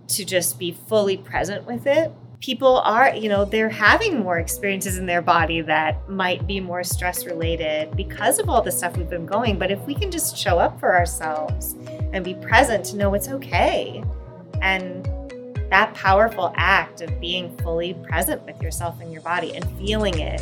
to 0.08 0.26
just 0.26 0.58
be 0.58 0.72
fully 0.72 1.18
present 1.18 1.66
with 1.66 1.86
it. 1.86 2.12
People 2.44 2.80
are, 2.80 3.16
you 3.16 3.30
know, 3.30 3.46
they're 3.46 3.70
having 3.70 4.20
more 4.20 4.38
experiences 4.38 4.98
in 4.98 5.06
their 5.06 5.22
body 5.22 5.62
that 5.62 6.10
might 6.10 6.46
be 6.46 6.60
more 6.60 6.84
stress 6.84 7.26
related 7.26 7.96
because 7.96 8.38
of 8.38 8.50
all 8.50 8.62
the 8.62 8.70
stuff 8.70 8.98
we've 8.98 9.10
been 9.10 9.26
going. 9.26 9.58
But 9.58 9.72
if 9.72 9.80
we 9.88 9.96
can 9.96 10.12
just 10.12 10.36
show 10.36 10.60
up 10.60 10.78
for 10.78 10.94
ourselves 10.94 11.78
and 12.12 12.22
be 12.22 12.34
present 12.34 12.84
to 12.88 12.98
know 12.98 13.14
it's 13.14 13.30
okay, 13.30 14.04
and 14.62 15.06
that 15.70 15.94
powerful 15.94 16.52
act 16.58 17.00
of 17.00 17.18
being 17.22 17.56
fully 17.60 17.94
present 17.94 18.46
with 18.46 18.62
yourself 18.62 19.00
and 19.00 19.14
your 19.14 19.22
body 19.22 19.56
and 19.56 19.66
feeling 19.78 20.20
it 20.20 20.42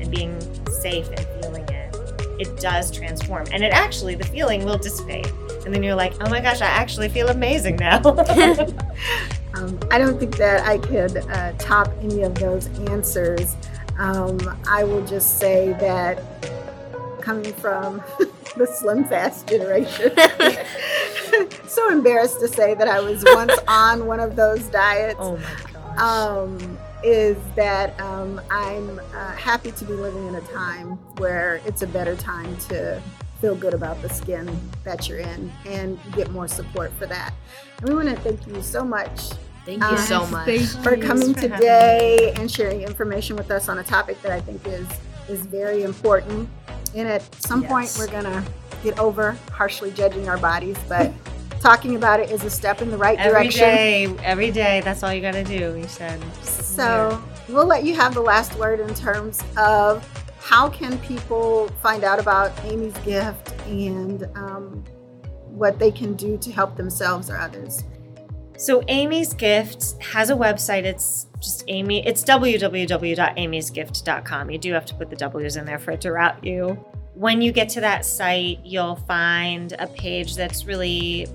and 0.00 0.10
being 0.10 0.40
safe 0.80 1.08
and 1.08 1.26
feeling 1.42 1.68
it, 1.68 1.94
it 2.40 2.58
does 2.58 2.90
transform. 2.90 3.44
And 3.52 3.62
it 3.62 3.74
actually, 3.74 4.14
the 4.14 4.24
feeling 4.24 4.64
will 4.64 4.78
dissipate. 4.78 5.30
And 5.66 5.74
then 5.74 5.82
you're 5.82 5.94
like, 5.94 6.14
oh 6.22 6.30
my 6.30 6.40
gosh, 6.40 6.62
I 6.62 6.68
actually 6.68 7.10
feel 7.10 7.28
amazing 7.28 7.76
now. 7.76 8.00
Um, 9.56 9.78
I 9.90 9.98
don't 9.98 10.18
think 10.18 10.36
that 10.36 10.66
I 10.66 10.78
could 10.78 11.16
uh, 11.16 11.52
top 11.58 11.88
any 12.00 12.22
of 12.22 12.34
those 12.34 12.66
answers. 12.90 13.56
Um, 13.98 14.38
I 14.68 14.82
will 14.84 15.04
just 15.06 15.38
say 15.38 15.72
that 15.80 16.20
coming 17.20 17.52
from 17.54 18.02
the 18.18 18.66
SlimFast 18.66 19.48
generation, 19.48 20.12
so 21.68 21.90
embarrassed 21.90 22.40
to 22.40 22.48
say 22.48 22.74
that 22.74 22.88
I 22.88 23.00
was 23.00 23.24
once 23.24 23.52
on 23.68 24.06
one 24.06 24.20
of 24.20 24.36
those 24.36 24.64
diets. 24.64 25.16
oh 25.20 25.36
my 25.36 25.72
gosh. 25.72 25.98
um, 25.98 26.78
is 27.04 27.36
that 27.54 27.98
um, 28.00 28.40
I'm 28.50 28.98
uh, 29.14 29.32
happy 29.32 29.70
to 29.72 29.84
be 29.84 29.92
living 29.92 30.26
in 30.26 30.34
a 30.34 30.40
time 30.40 30.92
where 31.18 31.60
it's 31.66 31.82
a 31.82 31.86
better 31.86 32.16
time 32.16 32.56
to 32.68 33.00
feel 33.40 33.54
good 33.54 33.74
about 33.74 34.00
the 34.02 34.08
skin 34.08 34.58
that 34.84 35.08
you're 35.08 35.18
in 35.18 35.52
and 35.66 35.98
get 36.12 36.30
more 36.30 36.48
support 36.48 36.92
for 36.94 37.06
that. 37.06 37.34
And 37.78 37.88
we 37.88 37.94
want 37.94 38.08
to 38.08 38.16
thank 38.16 38.46
you 38.46 38.62
so 38.62 38.84
much 38.84 39.32
Thank 39.64 39.82
you 39.82 39.88
Um, 39.88 39.96
so 39.96 40.26
much. 40.26 40.60
For 40.82 40.96
coming 40.96 41.32
for 41.32 41.40
today 41.40 42.34
and 42.36 42.50
sharing 42.50 42.82
information 42.82 43.34
with 43.34 43.50
us 43.50 43.68
on 43.68 43.78
a 43.78 43.82
topic 43.82 44.20
that 44.22 44.32
I 44.32 44.40
think 44.40 44.66
is 44.66 44.86
is 45.28 45.46
very 45.46 45.84
important. 45.84 46.48
And 46.94 47.08
at 47.08 47.22
some 47.42 47.64
point, 47.64 47.94
we're 47.98 48.08
gonna 48.08 48.44
get 48.82 48.98
over 48.98 49.38
harshly 49.50 49.90
judging 49.90 50.28
our 50.28 50.36
bodies, 50.36 50.76
but 50.86 51.10
talking 51.60 51.96
about 51.96 52.20
it 52.20 52.30
is 52.30 52.44
a 52.44 52.50
step 52.50 52.82
in 52.82 52.90
the 52.90 52.98
right 52.98 53.18
Every 53.18 53.32
direction. 53.32 53.62
Every 53.64 53.76
day, 53.76 54.16
every 54.22 54.50
day. 54.50 54.80
that's 54.84 55.02
all 55.02 55.14
you 55.14 55.22
got 55.22 55.32
to 55.32 55.44
do, 55.44 55.78
you 55.78 55.88
said. 55.88 56.20
So 56.42 57.22
we'll 57.48 57.64
let 57.64 57.84
you 57.84 57.94
have 57.94 58.12
the 58.12 58.20
last 58.20 58.54
word 58.58 58.80
in 58.80 58.94
terms 58.94 59.42
of 59.56 60.06
how 60.44 60.68
can 60.68 60.98
people 60.98 61.68
find 61.82 62.04
out 62.04 62.20
about 62.20 62.52
Amy's 62.66 62.92
gift 62.98 63.52
and 63.66 64.28
um, 64.34 64.84
what 65.46 65.78
they 65.78 65.90
can 65.90 66.12
do 66.14 66.36
to 66.36 66.52
help 66.52 66.76
themselves 66.76 67.30
or 67.30 67.38
others. 67.38 67.82
So 68.58 68.82
Amy's 68.88 69.32
Gift 69.32 69.94
has 70.02 70.28
a 70.28 70.34
website. 70.34 70.84
It's 70.84 71.28
just 71.40 71.64
Amy. 71.68 72.06
It's 72.06 72.22
www.amysgift.com. 72.24 74.50
You 74.50 74.58
do 74.58 74.74
have 74.74 74.84
to 74.84 74.94
put 74.94 75.08
the 75.08 75.16
W's 75.16 75.56
in 75.56 75.64
there 75.64 75.78
for 75.78 75.92
it 75.92 76.02
to 76.02 76.12
route 76.12 76.44
you. 76.44 76.72
When 77.14 77.40
you 77.40 77.50
get 77.50 77.70
to 77.70 77.80
that 77.80 78.04
site, 78.04 78.58
you'll 78.64 78.96
find 78.96 79.74
a 79.78 79.86
page 79.86 80.36
that's 80.36 80.66
really 80.66 81.26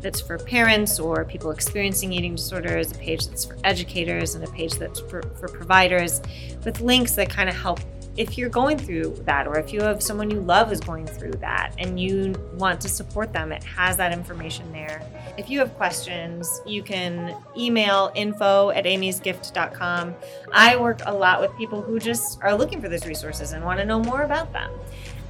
that's 0.00 0.20
for 0.20 0.38
parents 0.38 1.00
or 1.00 1.24
people 1.24 1.50
experiencing 1.50 2.12
eating 2.12 2.36
disorders, 2.36 2.92
a 2.92 2.94
page 2.94 3.26
that's 3.26 3.44
for 3.44 3.56
educators, 3.64 4.34
and 4.34 4.44
a 4.44 4.50
page 4.52 4.74
that's 4.74 5.00
for, 5.00 5.22
for 5.22 5.48
providers 5.48 6.20
with 6.64 6.80
links 6.80 7.16
that 7.16 7.28
kind 7.28 7.48
of 7.48 7.56
help 7.56 7.80
if 8.16 8.38
you're 8.38 8.48
going 8.48 8.78
through 8.78 9.14
that 9.24 9.46
or 9.46 9.58
if 9.58 9.72
you 9.72 9.82
have 9.82 10.02
someone 10.02 10.30
you 10.30 10.40
love 10.40 10.72
is 10.72 10.80
going 10.80 11.06
through 11.06 11.32
that 11.32 11.72
and 11.78 12.00
you 12.00 12.34
want 12.54 12.80
to 12.80 12.88
support 12.88 13.32
them, 13.32 13.52
it 13.52 13.62
has 13.64 13.96
that 13.98 14.12
information 14.12 14.70
there. 14.72 15.02
If 15.36 15.50
you 15.50 15.58
have 15.58 15.74
questions, 15.74 16.60
you 16.66 16.82
can 16.82 17.36
email 17.56 18.10
info 18.14 18.70
at 18.70 18.84
amysgift.com. 18.84 20.14
I 20.52 20.76
work 20.76 21.00
a 21.04 21.12
lot 21.12 21.40
with 21.40 21.54
people 21.58 21.82
who 21.82 21.98
just 21.98 22.40
are 22.42 22.54
looking 22.54 22.80
for 22.80 22.88
those 22.88 23.06
resources 23.06 23.52
and 23.52 23.64
want 23.64 23.80
to 23.80 23.84
know 23.84 24.00
more 24.00 24.22
about 24.22 24.52
them. 24.52 24.70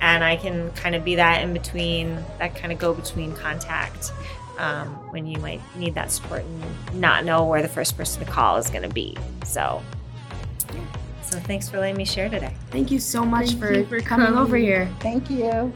And 0.00 0.22
I 0.22 0.36
can 0.36 0.70
kind 0.72 0.94
of 0.94 1.04
be 1.04 1.16
that 1.16 1.42
in 1.42 1.52
between, 1.52 2.16
that 2.38 2.54
kind 2.54 2.72
of 2.72 2.78
go 2.78 2.94
between 2.94 3.32
contact 3.34 4.12
um, 4.58 4.88
when 5.10 5.26
you 5.26 5.38
might 5.40 5.60
need 5.76 5.94
that 5.94 6.12
support 6.12 6.42
and 6.42 7.00
not 7.00 7.24
know 7.24 7.44
where 7.44 7.62
the 7.62 7.68
first 7.68 7.96
person 7.96 8.24
to 8.24 8.30
call 8.30 8.58
is 8.58 8.70
going 8.70 8.82
to 8.82 8.94
be. 8.94 9.16
So, 9.44 9.82
so 11.26 11.38
thanks 11.40 11.68
for 11.68 11.78
letting 11.78 11.96
me 11.96 12.04
share 12.04 12.28
today. 12.28 12.54
Thank 12.70 12.90
you 12.90 12.98
so 12.98 13.24
much 13.24 13.48
Thank 13.48 13.60
for, 13.60 13.74
you 13.74 13.86
for 13.86 14.00
coming 14.00 14.26
coming. 14.26 14.40
over 14.40 14.56
here. 14.56 14.88
Thank 15.00 15.30
you. 15.30 15.72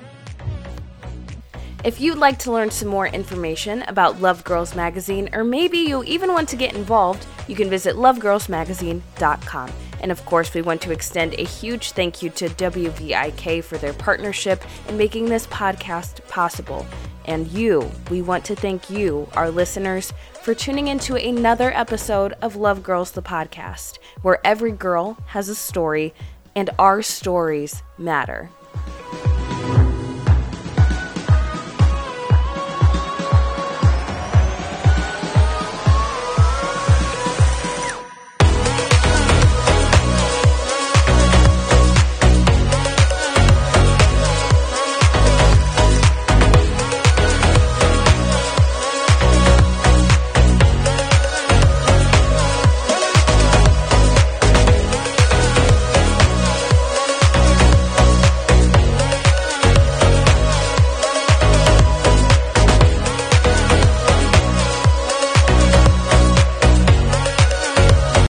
If 1.82 1.98
you'd 1.98 2.18
like 2.18 2.38
to 2.40 2.52
learn 2.52 2.70
some 2.70 2.88
more 2.88 3.06
information 3.06 3.82
about 3.82 4.20
Love 4.20 4.44
Girls 4.44 4.76
Magazine, 4.76 5.30
or 5.32 5.44
maybe 5.44 5.78
you 5.78 6.04
even 6.04 6.30
want 6.30 6.48
to 6.50 6.56
get 6.56 6.74
involved, 6.74 7.26
you 7.48 7.56
can 7.56 7.70
visit 7.70 7.96
lovegirlsmagazine.com. 7.96 9.72
And 10.02 10.12
of 10.12 10.24
course, 10.26 10.52
we 10.52 10.62
want 10.62 10.82
to 10.82 10.92
extend 10.92 11.34
a 11.34 11.44
huge 11.44 11.92
thank 11.92 12.22
you 12.22 12.30
to 12.30 12.48
WVIK 12.48 13.64
for 13.64 13.78
their 13.78 13.94
partnership 13.94 14.62
in 14.88 14.98
making 14.98 15.26
this 15.26 15.46
podcast 15.46 16.26
possible. 16.28 16.86
And 17.24 17.46
you, 17.48 17.90
we 18.10 18.22
want 18.22 18.44
to 18.46 18.56
thank 18.56 18.90
you, 18.90 19.28
our 19.34 19.50
listeners, 19.50 20.12
for 20.42 20.54
tuning 20.54 20.88
into 20.88 21.16
another 21.16 21.70
episode 21.72 22.32
of 22.40 22.56
Love 22.56 22.82
Girls 22.82 23.10
the 23.12 23.20
podcast, 23.22 23.98
where 24.22 24.40
every 24.44 24.72
girl 24.72 25.18
has 25.26 25.50
a 25.50 25.54
story 25.54 26.14
and 26.56 26.70
our 26.78 27.02
stories 27.02 27.82
matter. 27.98 28.48